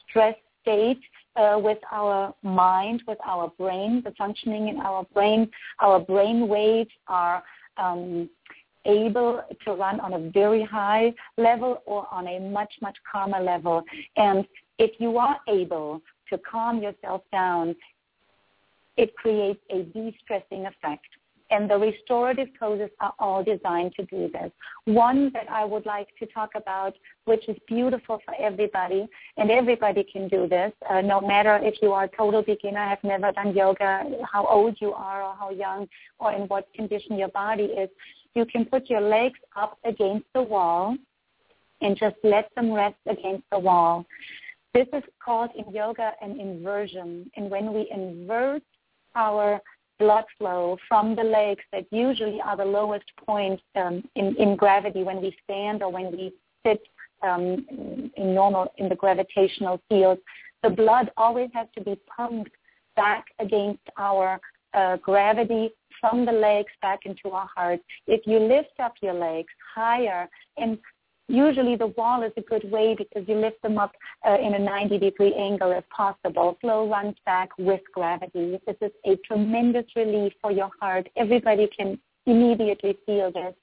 [0.07, 0.99] stress state
[1.35, 5.49] uh, with our mind, with our brain, the functioning in our brain.
[5.79, 7.43] Our brain waves are
[7.77, 8.29] um,
[8.85, 13.83] able to run on a very high level or on a much, much calmer level.
[14.15, 14.45] And
[14.79, 17.75] if you are able to calm yourself down,
[18.95, 21.05] it creates a de-stressing effect
[21.49, 24.51] and the restorative poses are all designed to do this.
[24.85, 26.93] One that I would like to talk about,
[27.25, 31.93] which is beautiful for everybody, and everybody can do this, uh, no matter if you
[31.93, 35.87] are a total beginner, have never done yoga, how old you are or how young
[36.19, 37.89] or in what condition your body is,
[38.35, 40.95] you can put your legs up against the wall
[41.81, 44.05] and just let them rest against the wall.
[44.73, 47.29] This is called in yoga an inversion.
[47.35, 48.63] And when we invert
[49.15, 49.61] our
[49.99, 55.03] blood flow from the legs that usually are the lowest point um, in, in gravity
[55.03, 56.31] when we stand or when we
[56.65, 56.81] sit
[57.23, 57.65] um,
[58.15, 60.19] in normal in the gravitational field.
[60.63, 62.51] The blood always has to be pumped
[62.95, 64.39] back against our
[64.77, 67.79] uh, gravity from the legs back into our heart.
[68.05, 70.77] If you lift up your legs higher and
[71.27, 73.93] usually the wall is a good way because you lift them up
[74.27, 76.57] uh, in a 90 degree angle if possible.
[76.61, 78.59] Flow runs back with gravity.
[78.65, 81.09] This is a tremendous relief for your heart.
[81.15, 83.55] Everybody can immediately feel this.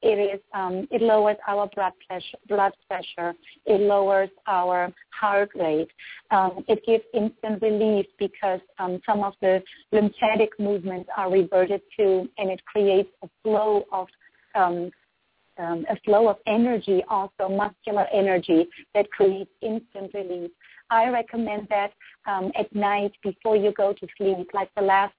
[0.00, 2.38] It is um, it lowers our blood pressure.
[2.48, 3.34] Blood pressure.
[3.66, 5.90] It lowers our heart rate.
[6.30, 12.28] Um, it gives instant relief because um, some of the lymphatic movements are reverted to,
[12.38, 14.06] and it creates a flow of
[14.54, 14.90] um,
[15.58, 20.50] um, a flow of energy, also muscular energy that creates instant relief.
[20.90, 21.92] I recommend that
[22.26, 25.14] um, at night before you go to sleep, like the last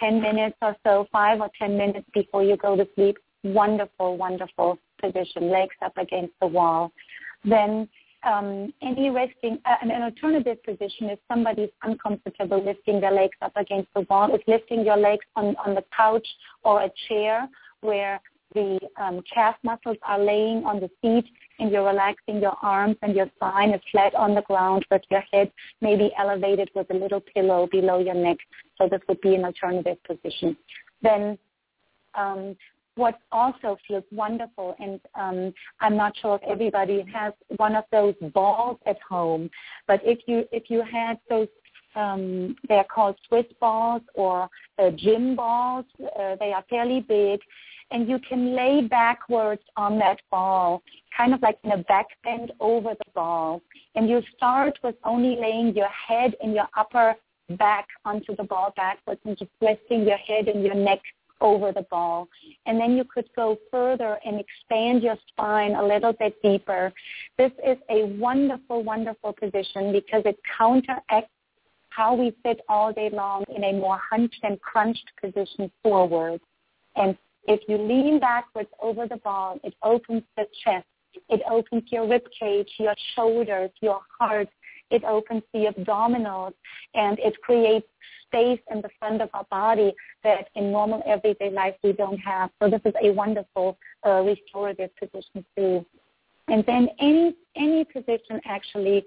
[0.00, 3.16] 10 minutes or so, five or 10 minutes before you go to sleep.
[3.54, 6.92] Wonderful, wonderful position, legs up against the wall.
[7.44, 7.88] Then
[8.26, 13.88] um, any resting, uh, an alternative position if somebody's uncomfortable lifting their legs up against
[13.94, 16.26] the wall is lifting your legs on, on the couch
[16.64, 17.48] or a chair
[17.82, 18.20] where
[18.54, 21.26] the um, calf muscles are laying on the seat
[21.58, 25.22] and you're relaxing your arms and your spine is flat on the ground with your
[25.32, 28.38] head maybe elevated with a little pillow below your neck.
[28.78, 30.56] So this would be an alternative position.
[31.02, 31.38] Then
[32.14, 32.56] um,
[32.96, 38.14] what also feels wonderful, and um, I'm not sure if everybody has one of those
[38.34, 39.48] balls at home,
[39.86, 41.48] but if you if you had those
[41.96, 45.86] um, they're called Swiss balls or uh, gym balls.
[45.98, 47.40] Uh, they are fairly big,
[47.90, 50.82] and you can lay backwards on that ball,
[51.16, 53.62] kind of like in a back bend over the ball.
[53.94, 57.14] And you start with only laying your head and your upper
[57.58, 61.00] back onto the ball backwards and just resting your head and your neck
[61.40, 62.28] over the ball.
[62.66, 66.92] And then you could go further and expand your spine a little bit deeper.
[67.38, 71.30] This is a wonderful, wonderful position because it counteracts
[71.90, 76.40] how we sit all day long in a more hunched and crunched position forward.
[76.94, 77.16] And
[77.48, 80.86] if you lean backwards over the ball, it opens the chest.
[81.30, 84.48] It opens your rib cage, your shoulders, your heart.
[84.90, 86.54] It opens the abdominals,
[86.94, 87.86] and it creates
[88.26, 92.50] space in the front of our body that in normal everyday life we don't have.
[92.60, 95.84] So this is a wonderful uh, restorative position too.
[96.48, 99.04] And then any any position actually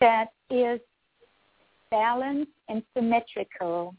[0.00, 0.80] that is
[1.90, 3.94] balanced and symmetrical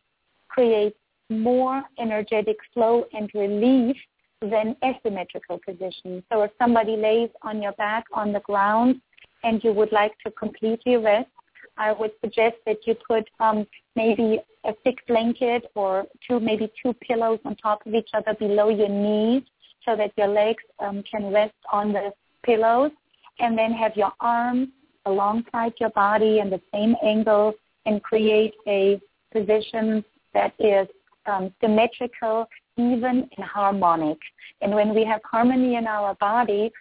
[0.47, 0.97] creates
[1.29, 3.95] more energetic flow and relief
[4.41, 6.23] than asymmetrical positions.
[6.31, 9.01] So if somebody lays on your back on the ground
[9.43, 11.29] and you would like to completely rest,
[11.77, 13.65] I would suggest that you put um,
[13.95, 18.69] maybe a thick blanket or two, maybe two pillows on top of each other below
[18.69, 19.43] your knees
[19.85, 22.11] so that your legs um, can rest on the
[22.43, 22.91] pillows
[23.39, 24.67] and then have your arms
[25.05, 27.53] alongside your body in the same angle
[27.85, 28.99] and create a
[29.31, 30.87] position that is
[31.25, 34.17] um, symmetrical, even and harmonic.
[34.61, 36.71] And when we have harmony in our body,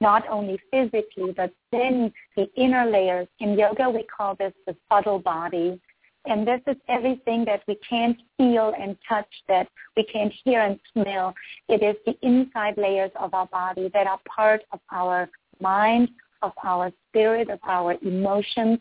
[0.00, 3.28] not only physically, but then the inner layers.
[3.40, 5.80] In yoga, we call this the subtle body.
[6.26, 10.78] And this is everything that we can't feel and touch, that we can't hear and
[10.92, 11.34] smell.
[11.68, 15.30] It is the inside layers of our body that are part of our
[15.60, 16.10] mind,
[16.42, 18.78] of our spirit, of our emotions,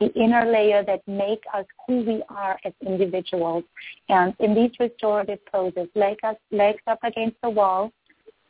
[0.00, 3.64] the inner layer that make us who we are as individuals.
[4.08, 7.92] And in these restorative poses, legs up, legs up against the wall,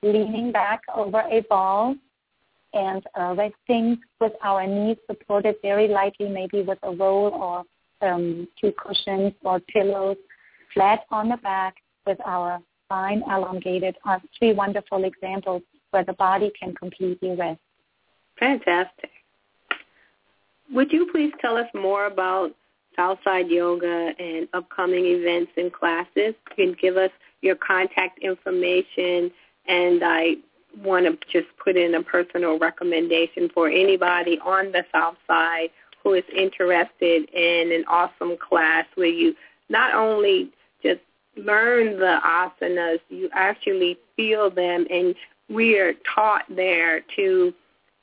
[0.03, 1.97] leaning back over a ball,
[2.75, 7.65] and uh, resting with our knees supported very lightly, maybe with a roll or
[8.07, 10.17] um, two cushions or pillows,
[10.75, 16.51] flat on the back with our spine elongated are three wonderful examples where the body
[16.59, 17.61] can completely rest.
[18.39, 19.11] Fantastic.
[20.73, 22.55] Would you please tell us more about
[22.95, 26.35] Southside Yoga and upcoming events and classes?
[26.57, 27.11] You can give us
[27.41, 29.31] your contact information,
[29.67, 30.37] and I
[30.83, 35.71] want to just put in a personal recommendation for anybody on the South Side
[36.03, 39.35] who is interested in an awesome class where you
[39.69, 40.51] not only
[40.83, 41.01] just
[41.37, 45.15] learn the asanas, you actually feel them, and
[45.49, 47.53] we are taught there to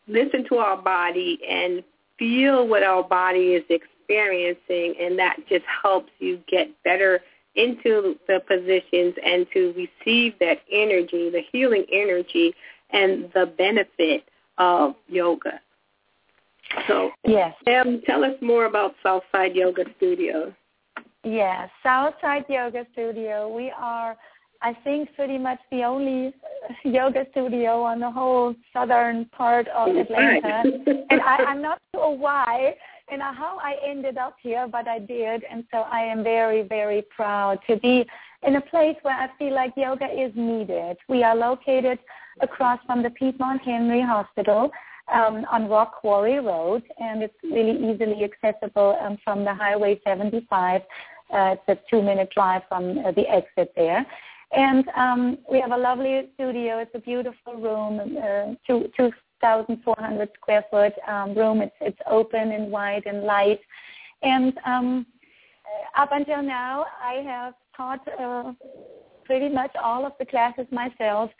[0.07, 1.83] listen to our body and
[2.17, 7.21] feel what our body is experiencing, and that just helps you get better
[7.55, 12.53] into the positions and to receive that energy, the healing energy,
[12.91, 14.23] and the benefit
[14.57, 15.59] of yoga.
[16.87, 20.53] So, yes, tell us more about Southside Yoga Studio.
[21.23, 23.47] Yes, Southside Yoga Studio.
[23.47, 24.15] We are
[24.61, 26.33] I think pretty much the only
[26.83, 30.63] yoga studio on the whole southern part of Atlanta.
[31.09, 32.75] and I, I'm not sure why
[33.09, 35.43] and how I ended up here, but I did.
[35.49, 38.05] And so I am very, very proud to be
[38.45, 40.97] in a place where I feel like yoga is needed.
[41.07, 41.99] We are located
[42.41, 44.71] across from the Piedmont Henry Hospital
[45.13, 50.81] um, on Rock Quarry Road, and it's really easily accessible um, from the Highway 75.
[51.33, 54.05] Uh, it's a two-minute drive from uh, the exit there.
[54.51, 56.79] And um, we have a lovely studio.
[56.79, 58.89] It's a beautiful room, uh, two,
[59.41, 61.61] 2,400 square foot um, room.
[61.61, 63.59] It's, it's open and wide and light.
[64.23, 65.05] And um,
[65.97, 68.53] up until now, I have taught uh,
[69.25, 71.31] pretty much all of the classes myself.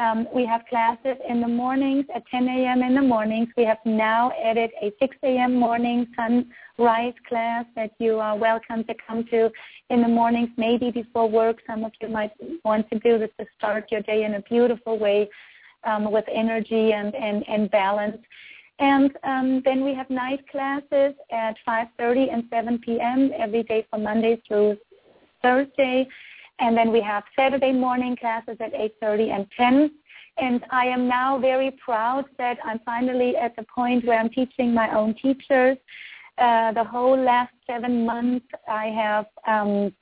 [0.00, 2.82] Um, we have classes in the mornings at 10 a.m.
[2.82, 3.48] in the mornings.
[3.56, 5.56] We have now added a 6 a.m.
[5.56, 9.50] morning sunrise class that you are welcome to come to
[9.90, 11.58] in the mornings, maybe before work.
[11.66, 12.30] Some of you might
[12.64, 15.28] want to do this to start your day in a beautiful way
[15.84, 18.18] um, with energy and, and, and balance.
[18.78, 23.30] And um, then we have night classes at 5.30 and 7 p.m.
[23.36, 24.76] every day from Monday through
[25.42, 26.06] Thursday.
[26.60, 29.90] And then we have Saturday morning classes at 8.30 and 10.
[30.38, 34.72] And I am now very proud that I'm finally at the point where I'm teaching
[34.72, 35.76] my own teachers.
[36.38, 39.92] Uh, the whole last seven months I have um,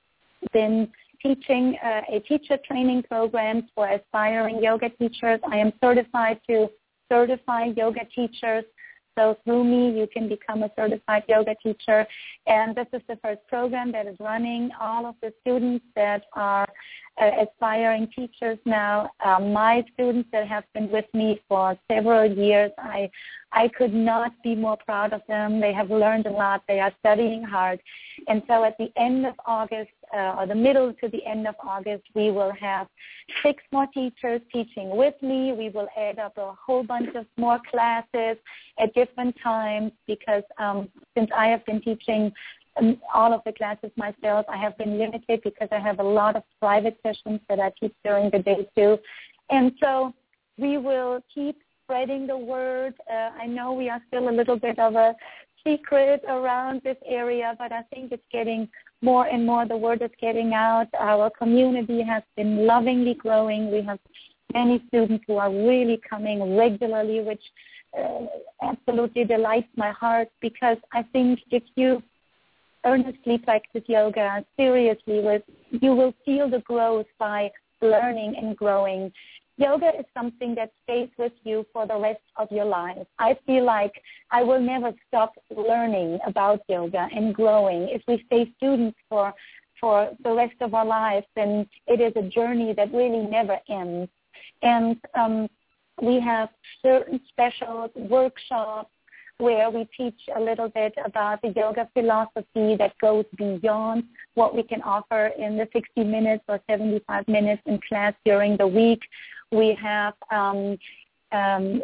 [0.52, 0.88] been
[1.22, 5.40] teaching uh, a teacher training program for aspiring yoga teachers.
[5.50, 6.68] I am certified to
[7.10, 8.64] certify yoga teachers
[9.18, 12.06] so through me, you can become a certified yoga teacher.
[12.46, 14.70] And this is the first program that is running.
[14.78, 16.68] All of the students that are
[17.18, 22.70] uh, aspiring teachers now, uh, my students that have been with me for several years,
[22.76, 23.08] I,
[23.52, 25.60] I could not be more proud of them.
[25.60, 26.62] They have learned a lot.
[26.68, 27.80] They are studying hard.
[28.28, 31.54] And so at the end of August, uh, or the middle to the end of
[31.62, 32.86] August, we will have
[33.42, 35.52] six more teachers teaching with me.
[35.52, 38.36] We will add up a whole bunch of more classes
[38.78, 42.32] at different times because um, since I have been teaching
[42.78, 44.44] um, all of the classes myself.
[44.48, 47.94] I have been limited because I have a lot of private sessions that I teach
[48.04, 48.98] during the day too.
[49.50, 50.12] And so
[50.58, 52.94] we will keep spreading the word.
[53.10, 55.14] Uh, I know we are still a little bit of a
[55.66, 58.68] secret around this area, but I think it's getting
[59.02, 60.86] more and more the word is getting out.
[60.98, 63.70] Our community has been lovingly growing.
[63.70, 63.98] We have
[64.54, 67.42] many students who are really coming regularly, which
[67.98, 68.26] uh,
[68.62, 72.02] absolutely delights my heart because I think if you
[72.84, 77.50] earnestly practice yoga seriously, with you will feel the growth by
[77.82, 79.12] learning and growing.
[79.58, 83.06] Yoga is something that stays with you for the rest of your life.
[83.18, 83.92] I feel like
[84.30, 87.88] I will never stop learning about yoga and growing.
[87.88, 89.32] If we stay students for
[89.80, 94.10] for the rest of our lives, then it is a journey that really never ends.
[94.62, 95.48] And um,
[96.00, 96.48] we have
[96.82, 98.90] certain special workshops
[99.38, 104.62] where we teach a little bit about the yoga philosophy that goes beyond what we
[104.62, 109.00] can offer in the 60 minutes or 75 minutes in class during the week.
[109.52, 110.78] We have um,
[111.32, 111.82] um,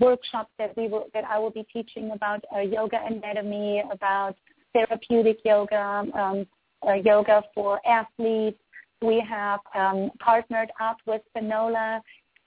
[0.00, 4.36] workshops that we will, that I will be teaching about uh, yoga anatomy, about
[4.72, 6.46] therapeutic yoga, um,
[6.86, 8.58] uh, yoga for athletes.
[9.00, 12.00] We have um, partnered up with Panola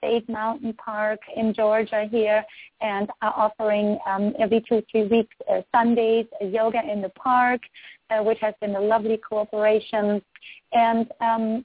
[0.06, 2.44] State Mountain Park in Georgia here
[2.80, 7.60] and are offering um, every two, three weeks, uh, Sundays, yoga in the park,
[8.10, 10.22] uh, which has been a lovely cooperation.
[10.72, 11.64] And um,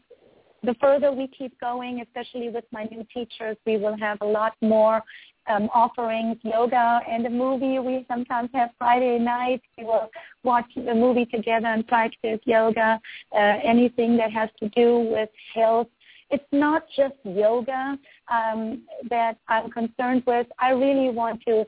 [0.63, 4.53] the further we keep going, especially with my new teachers, we will have a lot
[4.61, 5.03] more
[5.47, 7.77] um, offerings, yoga and a movie.
[7.79, 9.63] We sometimes have Friday nights.
[9.77, 10.09] We will
[10.43, 12.99] watch the movie together and practice yoga,
[13.35, 15.87] uh, anything that has to do with health
[16.31, 17.97] it's not just yoga
[18.31, 20.47] um, that I'm concerned with.
[20.59, 21.65] I really want to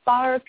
[0.00, 0.42] spark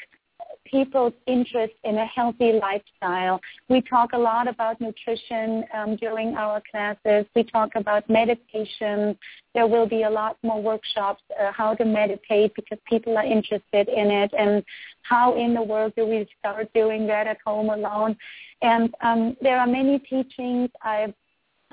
[0.66, 3.40] people's interest in a healthy lifestyle.
[3.70, 7.26] We talk a lot about nutrition um, during our classes.
[7.36, 9.18] We talk about meditation.
[9.54, 13.88] There will be a lot more workshops uh, how to meditate because people are interested
[13.88, 14.64] in it and
[15.04, 18.16] how in the world do we start doing that at home alone.
[18.62, 20.70] And um, there are many teachings.
[20.82, 21.14] I've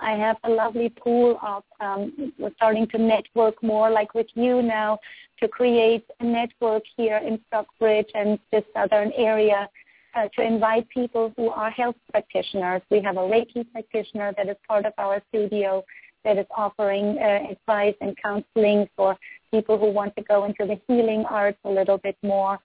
[0.01, 4.63] I have a lovely pool of um, we're starting to network more like with you
[4.63, 4.99] now
[5.41, 9.69] to create a network here in Stockbridge and the southern area
[10.15, 12.83] uh, to invite people who are health practitioners.
[12.91, 15.85] We have a Reiki practitioner that is part of our studio
[16.25, 19.17] that is offering uh, advice and counseling for
[19.51, 22.59] people who want to go into the healing arts a little bit more.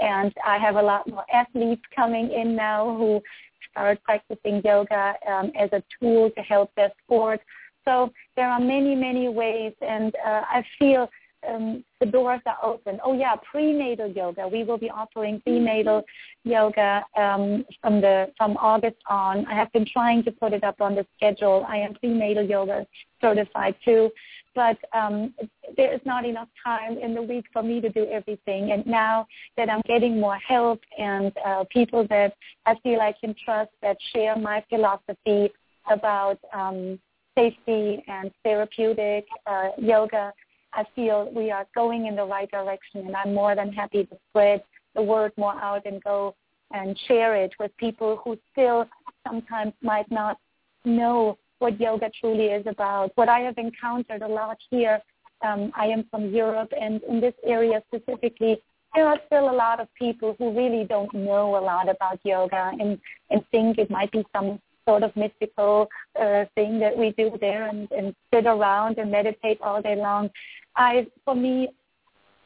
[0.00, 3.22] And I have a lot more athletes coming in now who
[3.70, 7.40] start practicing yoga um, as a tool to help their sport.
[7.84, 11.08] So there are many, many ways, and uh, I feel
[11.46, 13.00] um, the doors are open.
[13.04, 14.48] Oh yeah, prenatal yoga.
[14.48, 16.04] We will be offering prenatal
[16.44, 19.46] yoga um, from the from August on.
[19.46, 21.64] I have been trying to put it up on the schedule.
[21.68, 22.86] I am prenatal yoga
[23.20, 24.10] certified too,
[24.54, 25.34] but um,
[25.76, 28.72] there is not enough time in the week for me to do everything.
[28.72, 29.26] And now
[29.56, 32.34] that I'm getting more help and uh, people that
[32.66, 35.50] I feel I can trust that share my philosophy
[35.90, 36.98] about um,
[37.36, 40.32] safety and therapeutic uh, yoga,
[40.78, 43.06] I feel we are going in the right direction.
[43.06, 44.62] And I'm more than happy to spread
[44.94, 46.36] the word more out and go
[46.70, 48.86] and share it with people who still
[49.26, 50.38] sometimes might not
[50.84, 53.10] know what yoga truly is about.
[53.16, 55.00] What I have encountered a lot here,
[55.44, 58.58] um, I am from Europe, and in this area specifically,
[58.94, 62.70] there are still a lot of people who really don't know a lot about yoga
[62.78, 62.98] and,
[63.30, 67.68] and think it might be some sort of mystical uh, thing that we do there
[67.68, 70.30] and, and sit around and meditate all day long.
[70.76, 71.68] I, for me,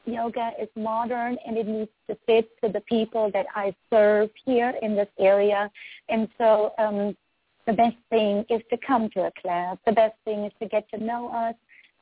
[0.07, 4.75] yoga is modern and it needs to fit to the people that I serve here
[4.83, 5.71] in this area.
[6.09, 7.17] And so um,
[7.67, 9.77] the best thing is to come to a class.
[9.87, 11.55] The best thing is to get to know us,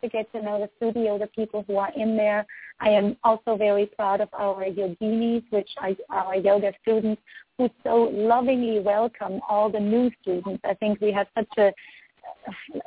[0.03, 2.47] to get to know the studio, the people who are in there.
[2.81, 7.21] I am also very proud of our yoginis, which are our yoga students
[7.59, 10.61] who so lovingly welcome all the new students.
[10.65, 11.73] I think we have such a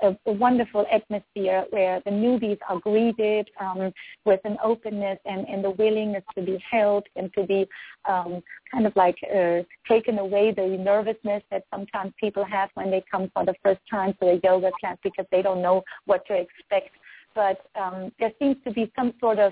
[0.02, 3.94] a, a, wonderful atmosphere where the newbies are greeted um,
[4.26, 7.68] with an openness and, and the willingness to be helped and to be
[8.06, 8.42] um,
[8.72, 13.30] kind of like uh, taken away the nervousness that sometimes people have when they come
[13.34, 16.90] for the first time to a yoga class because they don't know what to expect.
[17.36, 19.52] But um, there seems to be some sort of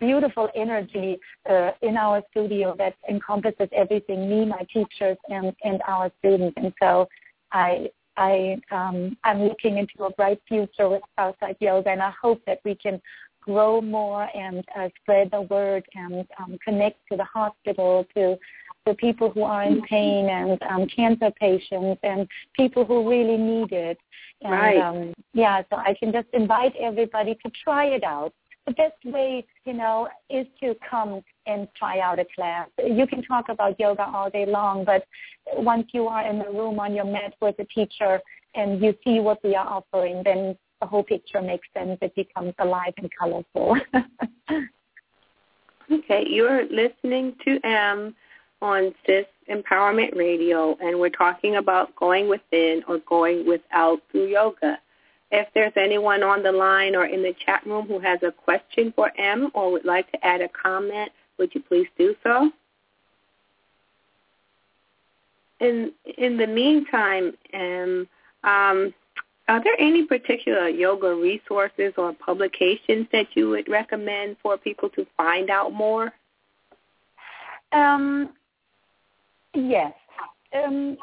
[0.00, 6.10] beautiful energy uh, in our studio that encompasses everything, me, my teachers, and, and our
[6.20, 6.54] students.
[6.56, 7.08] And so
[7.52, 12.40] I I um, I'm looking into a bright future with Southside Yoga, and I hope
[12.46, 13.00] that we can
[13.40, 18.38] grow more and uh, spread the word and um, connect to the hospital, to
[18.86, 23.72] the people who are in pain and um, cancer patients and people who really need
[23.72, 23.98] it.
[24.42, 24.78] And, right.
[24.78, 28.32] Um, yeah, so I can just invite everybody to try it out.
[28.66, 32.68] The best way, you know, is to come and try out a class.
[32.78, 35.04] You can talk about yoga all day long, but
[35.56, 38.20] once you are in the room on your mat with a teacher
[38.54, 41.98] and you see what we are offering, then the whole picture makes sense.
[42.00, 43.76] It becomes alive and colorful.
[45.92, 48.14] okay, you're listening to M
[48.64, 54.78] on CIS Empowerment Radio, and we're talking about going within or going without through yoga.
[55.30, 58.92] If there's anyone on the line or in the chat room who has a question
[58.96, 62.50] for M or would like to add a comment, would you please do so?
[65.60, 68.08] In in the meantime, M,
[68.44, 68.94] um,
[69.46, 75.06] are there any particular yoga resources or publications that you would recommend for people to
[75.18, 76.14] find out more?
[77.72, 78.30] Um,
[79.54, 79.92] yes.
[80.54, 80.96] Um,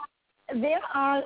[0.54, 1.24] there are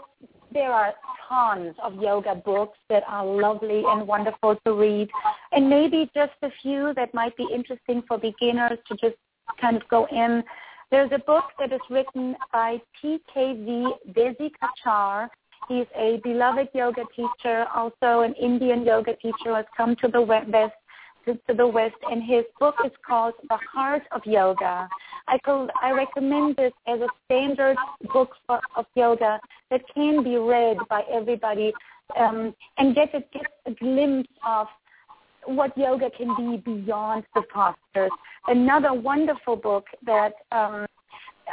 [0.52, 0.94] there are
[1.28, 5.10] tons of yoga books that are lovely and wonderful to read,
[5.52, 9.16] and maybe just a few that might be interesting for beginners to just
[9.60, 10.44] kind of go in.
[10.92, 15.30] There's a book that is written by TKV Desi Kachar.
[15.68, 20.22] He's a beloved yoga teacher, also an Indian yoga teacher who has come to the
[20.22, 20.52] West
[21.26, 24.88] to the West, and his book is called The Heart of Yoga.
[25.28, 25.40] I,
[25.82, 27.78] I recommend this as a standard
[28.14, 29.40] book for, of yoga
[29.72, 31.74] that can be read by everybody
[32.18, 34.68] um, and get a, get a glimpse of
[35.46, 38.12] what yoga can be beyond the postures.
[38.48, 40.86] Another wonderful book that um,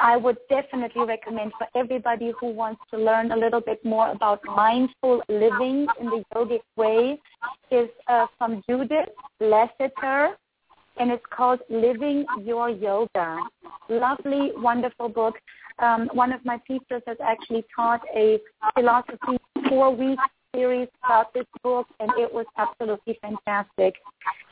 [0.00, 4.40] I would definitely recommend for everybody who wants to learn a little bit more about
[4.46, 7.18] mindful living in the yogic way
[7.70, 9.08] is uh, from Judith
[9.40, 10.36] Lasater,
[10.98, 13.38] and it's called Living Your Yoga.
[13.88, 15.34] Lovely, wonderful book.
[15.78, 18.38] Um, one of my teachers has actually taught a
[18.74, 19.38] philosophy
[19.68, 20.18] four-week
[20.54, 23.94] series about this book, and it was absolutely fantastic.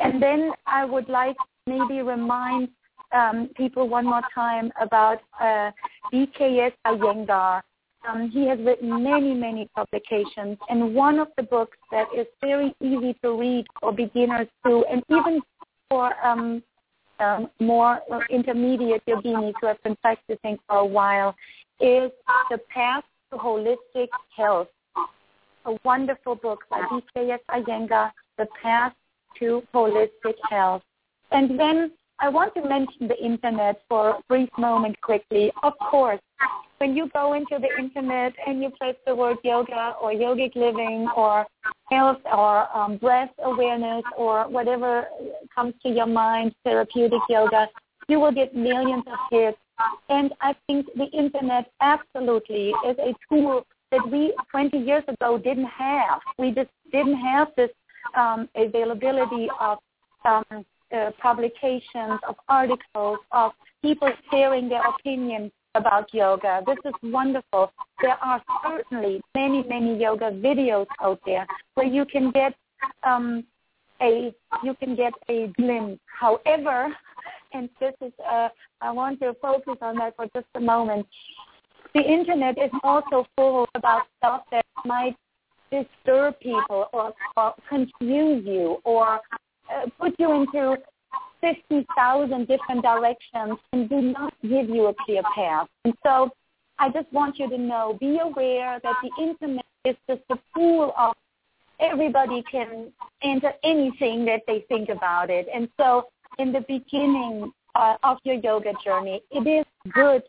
[0.01, 1.37] And then I would like
[1.67, 2.69] maybe remind
[3.13, 5.71] um, people one more time about uh,
[6.13, 7.61] BKS Iyengar.
[8.09, 12.75] Um, he has written many, many publications, and one of the books that is very
[12.81, 15.43] easy to read for beginners too, and even
[15.91, 16.63] for um,
[17.19, 21.35] um, more intermediate yoginis who have been practicing for a while,
[21.81, 22.11] is
[22.51, 24.69] The Path to Holistic Health.
[25.67, 28.95] A wonderful book by BKS Iyengar, The Path
[29.39, 30.83] to Holistic Health.
[31.33, 35.53] And then I want to mention the internet for a brief moment quickly.
[35.63, 36.21] Of course,
[36.81, 41.07] when you go into the internet and you place the word yoga or yogic living
[41.15, 41.47] or
[41.91, 45.07] health or um, breath awareness or whatever
[45.55, 47.69] comes to your mind, therapeutic yoga,
[48.09, 49.59] you will get millions of hits.
[50.09, 55.67] And I think the internet absolutely is a tool that we 20 years ago didn't
[55.67, 56.21] have.
[56.39, 57.71] We just didn't have this
[58.15, 59.79] um, availability of
[60.25, 60.45] um,
[60.93, 66.63] uh, publications, of articles, of people sharing their opinions about yoga.
[66.67, 67.73] This is wonderful.
[68.01, 72.55] There are certainly many, many yoga videos out there where you can get
[73.05, 73.45] um,
[74.03, 76.01] a you can get a glimpse.
[76.07, 76.89] However,
[77.53, 78.49] and this is uh,
[78.81, 81.07] I want to focus on that for just a moment.
[81.95, 85.17] The internet is also full of about stuff that might
[85.71, 89.21] disturb people or, or confuse you or
[89.73, 90.77] uh, put you into
[91.41, 95.69] 50,000 different directions and do not give you a clear path.
[95.85, 96.31] And so
[96.79, 100.95] I just want you to know, be aware that the internet is just a pool
[100.99, 101.15] of
[101.79, 105.47] everybody can enter anything that they think about it.
[105.53, 110.23] And so in the beginning uh, of your yoga journey, it is good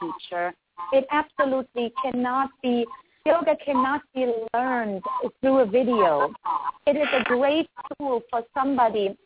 [0.00, 0.52] teacher.
[0.92, 2.86] It absolutely cannot be
[3.26, 5.02] yoga cannot be learned
[5.40, 6.32] through a video.
[6.86, 9.16] It is a great tool for somebody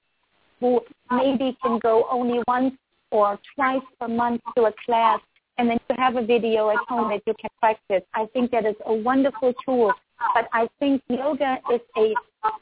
[0.61, 0.81] who
[1.11, 2.75] maybe can go only once
[3.11, 5.21] or twice per month to a class
[5.59, 8.03] and then you have a video at home that you can practice.
[8.15, 9.93] I think that is a wonderful tool.
[10.35, 12.15] But I think yoga is a,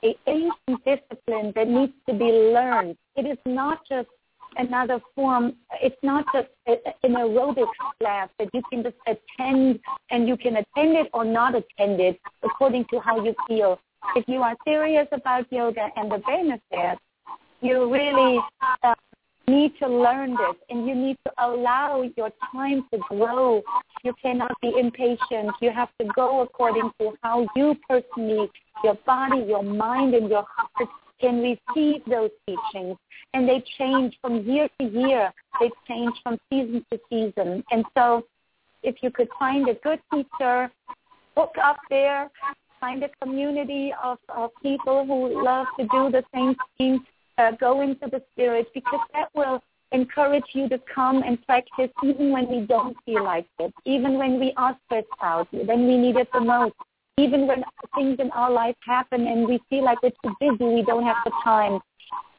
[0.04, 2.96] a ancient discipline that needs to be learned.
[3.16, 4.08] It is not just
[4.56, 5.54] another form.
[5.80, 6.72] It's not just a,
[7.02, 7.66] an aerobics
[7.98, 9.80] class that you can just attend
[10.10, 13.78] and you can attend it or not attend it according to how you feel.
[14.16, 17.00] If you are serious about yoga and the benefits,
[17.62, 18.40] you really
[18.82, 18.94] uh,
[19.46, 23.62] need to learn this and you need to allow your time to grow.
[24.04, 25.50] You cannot be impatient.
[25.60, 28.50] You have to go according to how you personally,
[28.84, 30.88] your body, your mind, and your heart
[31.20, 32.96] can receive those teachings.
[33.34, 35.32] and they change from year to year.
[35.60, 37.64] They change from season to season.
[37.70, 38.24] And so
[38.82, 40.70] if you could find a good teacher,
[41.34, 42.30] book up there,
[42.80, 47.00] find a community of, of people who love to do the same thing,
[47.38, 49.60] uh, go into the spirit because that will
[49.92, 54.40] encourage you to come and practice even when we don't feel like it, even when
[54.40, 56.74] we are stressed out, when we need it the most,
[57.18, 57.62] even when
[57.94, 61.18] things in our life happen and we feel like we're too busy, we don't have
[61.24, 61.78] the time.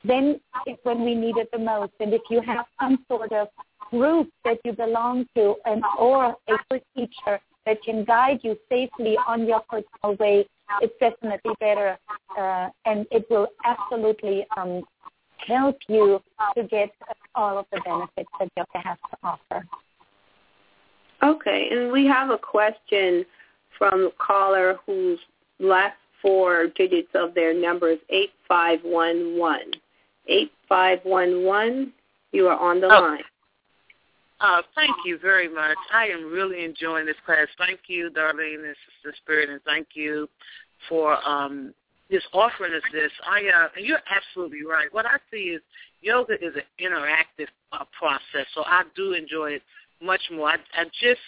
[0.04, 1.94] Then it's when we need it the most.
[2.00, 3.48] And if you have some sort of
[3.92, 9.18] group that you belong to and or a good teacher that can guide you safely
[9.28, 10.46] on your personal way,
[10.82, 11.98] it's definitely better.
[12.38, 14.84] Uh, and it will absolutely um,
[15.48, 16.22] help you
[16.56, 16.90] to get
[17.36, 19.66] all of the benefits that yoga has to offer.
[21.22, 23.26] Okay, and we have a question
[23.78, 25.20] from a caller whose
[25.60, 29.74] last four digits of their number is 8511.
[30.28, 31.94] 8511,
[32.32, 33.02] you are on the oh.
[33.02, 33.24] line.
[34.44, 35.78] Uh, thank you very much.
[35.94, 37.48] I am really enjoying this class.
[37.58, 40.28] Thank you, Darlene and Sister Spirit, and thank you
[40.90, 41.74] for um,
[42.12, 43.12] just offering us this.
[43.26, 44.88] I uh, and you're absolutely right.
[44.92, 45.62] What I see is
[46.02, 49.62] yoga is an interactive uh, process, so I do enjoy it
[50.02, 50.50] much more.
[50.50, 51.22] I, I just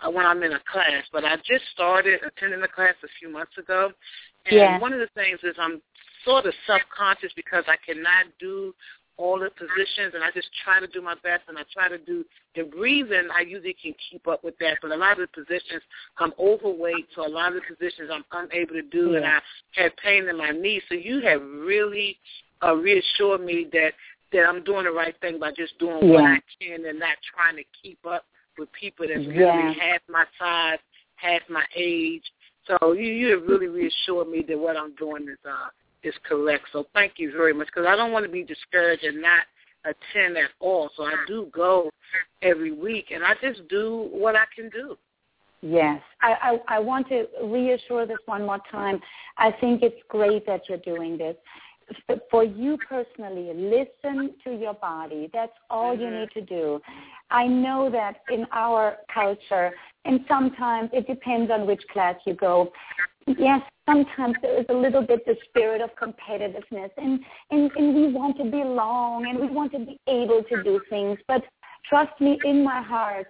[0.00, 3.32] uh, when I'm in a class, but I just started attending the class a few
[3.32, 3.90] months ago,
[4.46, 4.78] and yeah.
[4.78, 5.82] one of the things is I'm
[6.24, 8.72] sort of subconscious because I cannot do
[9.20, 11.98] all the positions, and I just try to do my best, and I try to
[11.98, 12.24] do
[12.56, 13.28] the breathing.
[13.36, 15.82] I usually can keep up with that, but a lot of the positions
[16.18, 19.18] I'm overweight, so a lot of the positions I'm unable to do, yeah.
[19.18, 19.38] and I
[19.72, 20.80] had pain in my knee.
[20.88, 22.16] So you have really
[22.64, 23.92] uh, reassured me that
[24.32, 26.12] that I'm doing the right thing by just doing yeah.
[26.12, 28.24] what I can and not trying to keep up
[28.56, 30.78] with people that's really half my size,
[31.16, 32.22] half my age.
[32.66, 35.68] So you you have really reassured me that what I'm doing is uh
[36.02, 36.64] is correct.
[36.72, 39.42] So thank you very much because I don't want to be discouraged and not
[39.84, 40.90] attend at all.
[40.96, 41.90] So I do go
[42.42, 44.96] every week and I just do what I can do.
[45.62, 48.98] Yes, I, I, I want to reassure this one more time.
[49.36, 51.36] I think it's great that you're doing this.
[52.30, 55.28] For you personally, listen to your body.
[55.34, 56.02] That's all mm-hmm.
[56.02, 56.80] you need to do.
[57.30, 59.72] I know that in our culture,
[60.04, 62.72] and sometimes it depends on which class you go,
[63.26, 63.60] yes,
[63.90, 67.20] sometimes there is a little bit the spirit of competitiveness and,
[67.50, 71.18] and, and we want to belong and we want to be able to do things.
[71.26, 71.42] But
[71.88, 73.26] trust me, in my heart,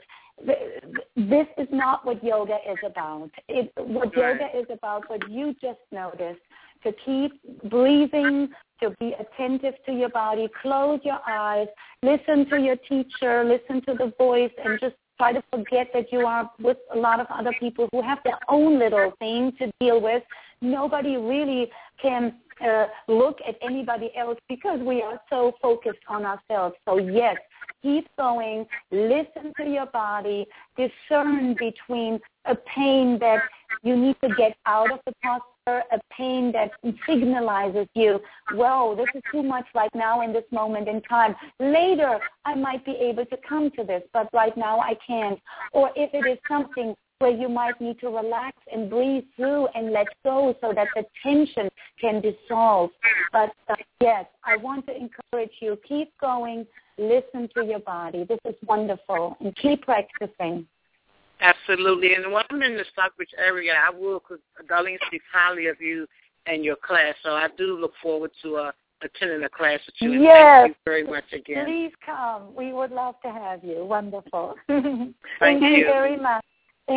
[1.16, 3.30] this is not what yoga is about.
[3.48, 6.40] It, what yoga is about, what you just noticed,
[6.82, 7.32] to keep
[7.64, 8.48] breathing,
[8.82, 11.68] to be attentive to your body, close your eyes,
[12.02, 16.20] listen to your teacher, listen to the voice, and just try to forget that you
[16.20, 20.00] are with a lot of other people who have their own little thing to deal
[20.00, 20.22] with.
[20.62, 22.34] Nobody really can
[22.64, 26.74] uh, look at anybody else because we are so focused on ourselves.
[26.86, 27.36] So yes,
[27.82, 30.46] keep going, listen to your body,
[30.76, 33.42] discern between a pain that
[33.82, 36.70] you need to get out of the posture a pain that
[37.08, 38.20] signalizes you,
[38.52, 41.34] whoa, this is too much right now in this moment in time.
[41.58, 45.38] Later, I might be able to come to this, but right now I can't.
[45.72, 49.92] Or if it is something where you might need to relax and breathe through and
[49.92, 51.68] let go so that the tension
[52.00, 52.90] can dissolve.
[53.30, 56.66] But uh, yes, I want to encourage you, keep going,
[56.98, 58.24] listen to your body.
[58.24, 60.66] This is wonderful, and keep practicing.
[61.42, 62.14] Absolutely.
[62.14, 66.06] And when I'm in the Stockbridge area, I will, because Darlene speaks highly of you
[66.46, 67.14] and your class.
[67.22, 70.22] So I do look forward to uh, attending a class with you.
[70.22, 70.62] Yes.
[70.64, 71.66] Thank you very much again.
[71.66, 72.54] Please come.
[72.56, 73.84] We would love to have you.
[73.84, 74.54] Wonderful.
[74.68, 75.68] thank, thank you.
[75.68, 76.44] you very much.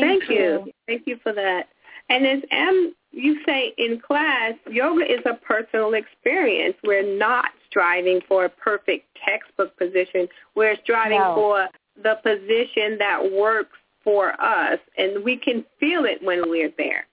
[0.01, 0.63] Thank, thank you.
[0.65, 0.73] you.
[0.87, 1.67] Thank you for that.
[2.09, 6.75] And as M, you say in class, yoga is a personal experience.
[6.83, 10.27] We're not striving for a perfect textbook position.
[10.55, 11.35] We're striving no.
[11.35, 11.67] for
[12.01, 17.07] the position that works for us, and we can feel it when we're there.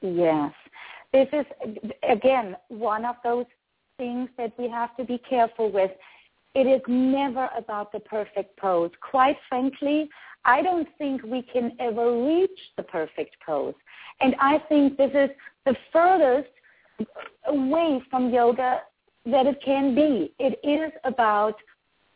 [0.00, 0.52] Yes.
[1.12, 1.46] This is,
[2.08, 3.46] again, one of those
[3.96, 5.90] things that we have to be careful with.
[6.54, 8.90] It is never about the perfect pose.
[9.10, 10.08] Quite frankly,
[10.44, 13.74] I don't think we can ever reach the perfect pose.
[14.20, 15.30] And I think this is
[15.64, 16.48] the furthest
[17.46, 18.82] away from yoga
[19.26, 20.32] that it can be.
[20.38, 21.56] It is about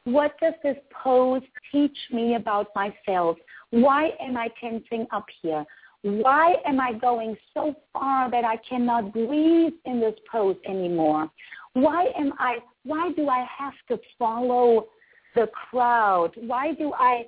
[0.04, 3.36] what does this pose teach me about myself?
[3.70, 5.64] Why am I tensing up here?
[6.02, 11.28] Why am I going so far that I cannot breathe in this pose anymore?
[11.72, 12.58] Why am I
[12.88, 14.86] why do I have to follow
[15.34, 16.32] the crowd?
[16.36, 17.26] Why do I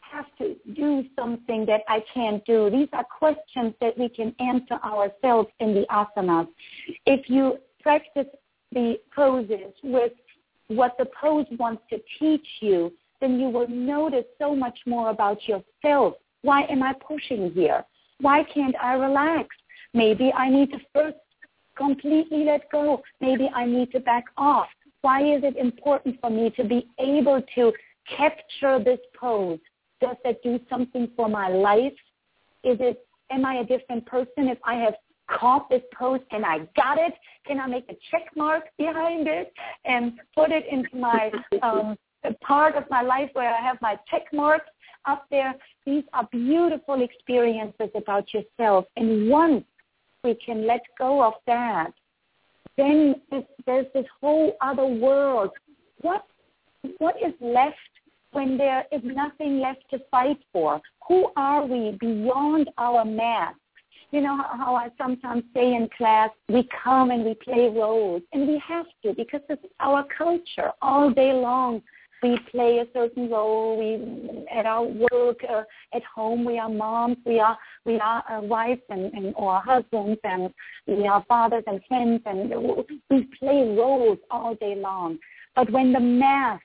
[0.00, 2.70] have to do something that I can't do?
[2.70, 6.48] These are questions that we can answer ourselves in the asanas.
[7.06, 8.26] If you practice
[8.72, 10.12] the poses with
[10.68, 15.40] what the pose wants to teach you, then you will notice so much more about
[15.48, 16.14] yourself.
[16.42, 17.84] Why am I pushing here?
[18.20, 19.48] Why can't I relax?
[19.92, 21.16] Maybe I need to first
[21.76, 23.02] completely let go.
[23.20, 24.68] Maybe I need to back off.
[25.02, 27.72] Why is it important for me to be able to
[28.16, 29.58] capture this pose?
[30.00, 31.92] Does that do something for my life?
[32.64, 34.94] Is it, am I a different person if I have
[35.30, 37.14] caught this pose and I got it?
[37.46, 39.52] Can I make a check mark behind it
[39.84, 41.30] and put it into my
[41.62, 41.96] um,
[42.42, 44.70] part of my life where I have my check marks
[45.06, 45.54] up there?
[45.86, 48.86] These are beautiful experiences about yourself.
[48.96, 49.64] And once
[50.24, 51.92] we can let go of that,
[52.80, 53.14] then
[53.66, 55.50] there's this whole other world.
[56.00, 56.24] What
[56.98, 57.76] what is left
[58.32, 60.80] when there is nothing left to fight for?
[61.08, 63.58] Who are we beyond our mask?
[64.12, 68.48] You know how I sometimes say in class, we come and we play roles, and
[68.48, 71.82] we have to because it's our culture all day long
[72.22, 73.78] we play a certain role.
[73.78, 75.62] We at our work, uh,
[75.94, 80.20] at home, we are moms, we are we are uh, wives and, and or husbands,
[80.24, 80.52] and
[80.86, 82.50] we are fathers and friends, and
[83.10, 85.18] we play roles all day long.
[85.56, 86.62] But when the mask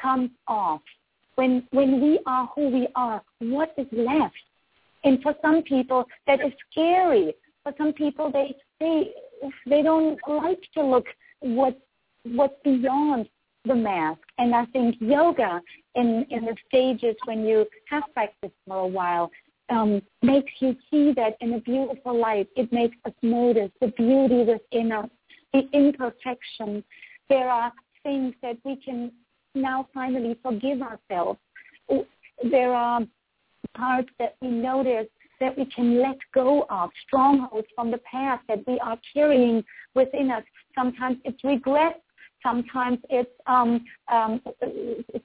[0.00, 0.82] comes off,
[1.36, 4.34] when when we are who we are, what is left?
[5.04, 7.34] And for some people, that is scary.
[7.62, 9.12] For some people, they they
[9.66, 11.06] they don't like to look
[11.40, 11.78] what
[12.24, 13.28] what's beyond
[13.64, 14.20] the mask.
[14.38, 15.60] And I think yoga
[15.94, 19.30] in, in the stages when you have practiced for a while
[19.70, 22.48] um, makes you see that in a beautiful light.
[22.56, 25.08] It makes us notice the beauty within us,
[25.52, 26.84] the imperfection.
[27.28, 29.12] There are things that we can
[29.54, 31.38] now finally forgive ourselves.
[32.50, 33.00] There are
[33.76, 35.06] parts that we notice
[35.40, 40.30] that we can let go of, strongholds from the past that we are carrying within
[40.30, 40.44] us.
[40.74, 42.02] Sometimes it's regret
[42.44, 44.40] Sometimes it's um, um,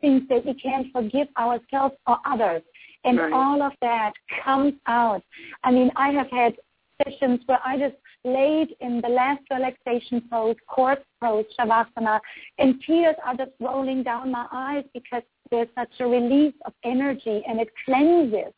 [0.02, 2.62] things that we can't forgive ourselves or others.
[3.04, 3.32] And right.
[3.32, 4.14] all of that
[4.44, 5.22] comes out.
[5.64, 6.56] I mean, I have had
[7.04, 7.96] sessions where I just
[8.26, 12.20] laid in the last relaxation pose, corpse pose, shavasana,
[12.58, 17.42] and tears are just rolling down my eyes because there's such a release of energy
[17.48, 18.54] and it cleanses.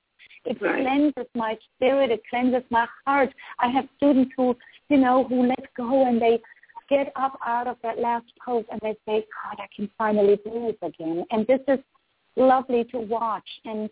[0.46, 0.84] It right.
[0.84, 2.10] cleanses my spirit.
[2.10, 3.30] It cleanses my heart.
[3.60, 4.58] I have students who,
[4.90, 6.42] you know, who let go and they
[6.92, 10.76] get up out of that last pose and they say, God, I can finally breathe
[10.82, 11.26] again.
[11.32, 11.80] And this is
[12.36, 13.48] lovely to watch.
[13.66, 13.90] And,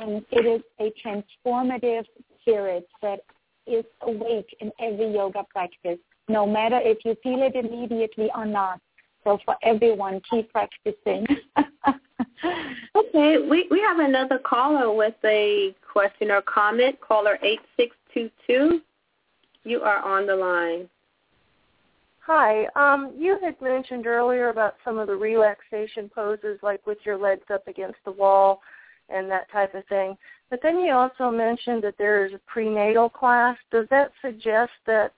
[0.00, 2.04] and it is a transformative
[2.40, 3.20] spirit that
[3.66, 5.98] is awake in every yoga practice,
[6.28, 8.80] no matter if you feel it immediately or not.
[9.22, 11.26] So for everyone, keep practicing.
[12.96, 16.98] okay, we, we have another caller with a question or comment.
[17.00, 18.80] Caller 8622,
[19.64, 20.88] you are on the line.
[22.32, 22.66] Hi.
[22.76, 27.42] Um, you had mentioned earlier about some of the relaxation poses, like with your legs
[27.52, 28.62] up against the wall
[29.08, 30.16] and that type of thing.
[30.48, 33.56] But then you also mentioned that there is a prenatal class.
[33.72, 35.12] Does that suggest that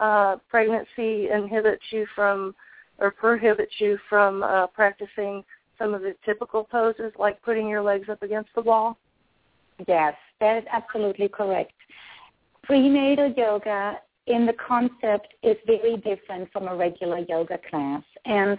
[0.00, 2.54] uh, pregnancy inhibits you from
[2.96, 5.44] or prohibits you from uh, practicing
[5.76, 8.96] some of the typical poses, like putting your legs up against the wall?
[9.86, 11.74] Yes, that is absolutely correct.
[12.62, 18.02] Prenatal yoga in the concept is very different from a regular yoga class.
[18.24, 18.58] And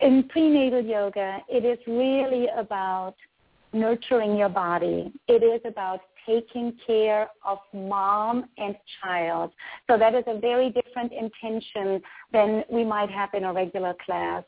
[0.00, 3.14] in prenatal yoga, it is really about
[3.72, 5.12] nurturing your body.
[5.26, 9.50] It is about taking care of mom and child.
[9.88, 14.44] So that is a very different intention than we might have in a regular class.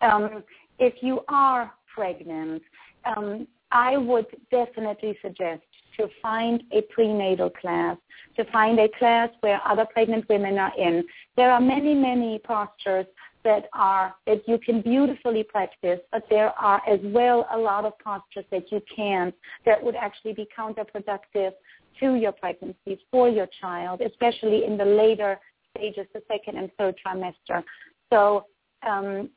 [0.00, 0.44] Um,
[0.78, 2.62] if you are pregnant,
[3.04, 5.62] um, I would definitely suggest
[5.98, 7.96] to find a prenatal class,
[8.36, 11.04] to find a class where other pregnant women are in.
[11.36, 13.06] There are many, many postures
[13.44, 17.92] that are that you can beautifully practice, but there are as well a lot of
[17.98, 19.34] postures that you can't
[19.66, 21.52] that would actually be counterproductive
[22.00, 25.38] to your pregnancy for your child, especially in the later
[25.76, 27.62] stages, the second and third trimester.
[28.10, 28.46] So
[28.88, 29.30] um,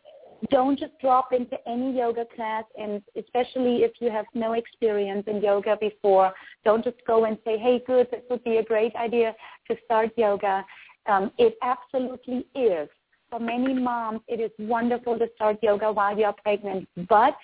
[0.49, 5.41] don't just drop into any yoga class and especially if you have no experience in
[5.41, 6.33] yoga before,
[6.63, 9.35] don't just go and say, hey, good, this would be a great idea
[9.69, 10.65] to start yoga.
[11.07, 12.89] Um, it absolutely is.
[13.29, 17.35] For many moms, it is wonderful to start yoga while you're pregnant, but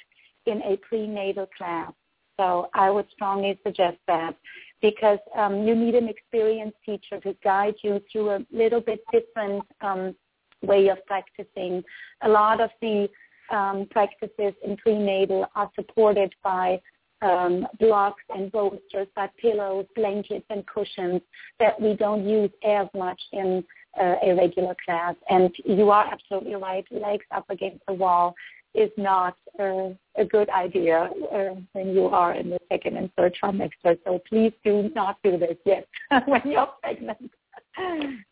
[0.45, 1.91] in a prenatal class.
[2.37, 4.35] So I would strongly suggest that
[4.81, 9.63] because um, you need an experienced teacher to guide you through a little bit different
[9.81, 10.15] um,
[10.63, 11.83] way of practicing.
[12.21, 13.09] A lot of the
[13.51, 16.81] um, practices in prenatal are supported by
[17.21, 21.21] um, blocks and bolsters, by pillows, blankets, and cushions
[21.59, 23.63] that we don't use as much in
[23.99, 25.15] uh, a regular class.
[25.29, 26.85] And you are absolutely right.
[26.91, 28.35] Legs up against the wall
[28.73, 33.35] is not uh, a good idea uh, when you are in the second and third
[33.41, 33.97] trimester.
[34.03, 35.87] So please do not do this yet
[36.25, 37.31] when you're pregnant.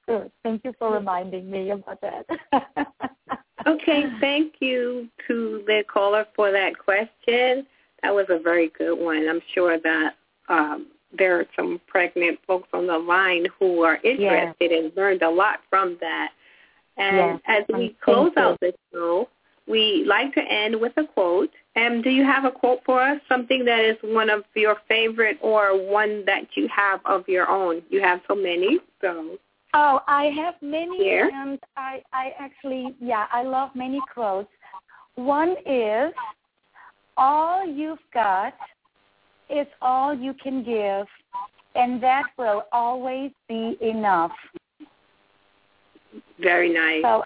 [0.08, 0.32] Good.
[0.44, 2.26] Thank you for reminding me about that.
[3.68, 7.66] okay, thank you to the caller for that question.
[8.04, 9.28] That was a very good one.
[9.30, 10.16] I'm sure that
[10.50, 10.88] um,
[11.18, 14.84] there are some pregnant folks on the line who are interested yes.
[14.84, 16.30] and learned a lot from that.
[16.98, 17.40] And yes.
[17.48, 19.30] as we close out the show,
[19.68, 21.50] we like to end with a quote.
[21.76, 23.20] And do you have a quote for us?
[23.30, 27.82] Something that is one of your favorite or one that you have of your own?
[27.90, 29.38] You have so many, so.
[29.74, 31.32] Oh, I have many, Here.
[31.34, 34.50] and I, I actually, yeah, I love many quotes.
[35.16, 36.12] One is,
[37.16, 38.54] all you've got
[39.50, 41.08] is all you can give,
[41.76, 44.32] and that will always be enough.
[46.40, 47.02] Very nice.
[47.02, 47.24] So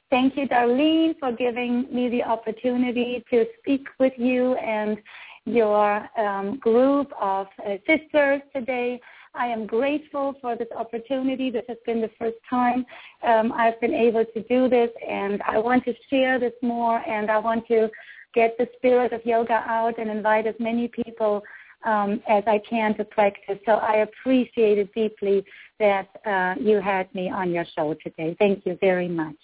[0.09, 4.98] Thank you, Darlene, for giving me the opportunity to speak with you and
[5.46, 9.00] your um, group of uh, sisters today.
[9.34, 11.50] I am grateful for this opportunity.
[11.50, 12.86] This has been the first time
[13.22, 17.30] um, I've been able to do this, and I want to share this more, and
[17.30, 17.90] I want to
[18.32, 21.42] get the spirit of yoga out and invite as many people
[21.84, 23.59] um, as I can to practice.
[23.66, 25.44] So I appreciate it deeply
[25.78, 28.36] that uh, you had me on your show today.
[28.38, 29.36] Thank you very much.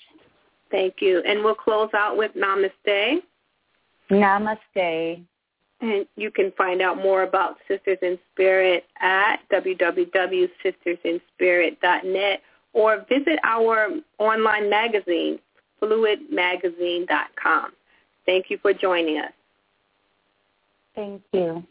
[0.73, 1.23] Thank you.
[1.25, 3.23] And we'll close out with Namaste.
[4.11, 5.25] Namaste.
[5.81, 12.43] And you can find out more about Sisters in Spirit at www.sistersinspirit.net
[12.73, 15.39] or visit our online magazine,
[15.81, 17.73] fluidmagazine.com.
[18.25, 19.33] Thank you for joining us.
[20.95, 21.67] Thank you.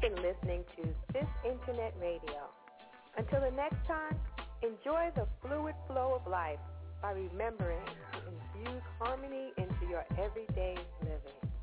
[0.00, 0.82] You've been listening to
[1.12, 2.50] This Internet Radio.
[3.16, 4.16] Until the next time,
[4.62, 6.58] enjoy the fluid flow of life
[7.02, 11.57] by remembering to infuse harmony into your everyday living.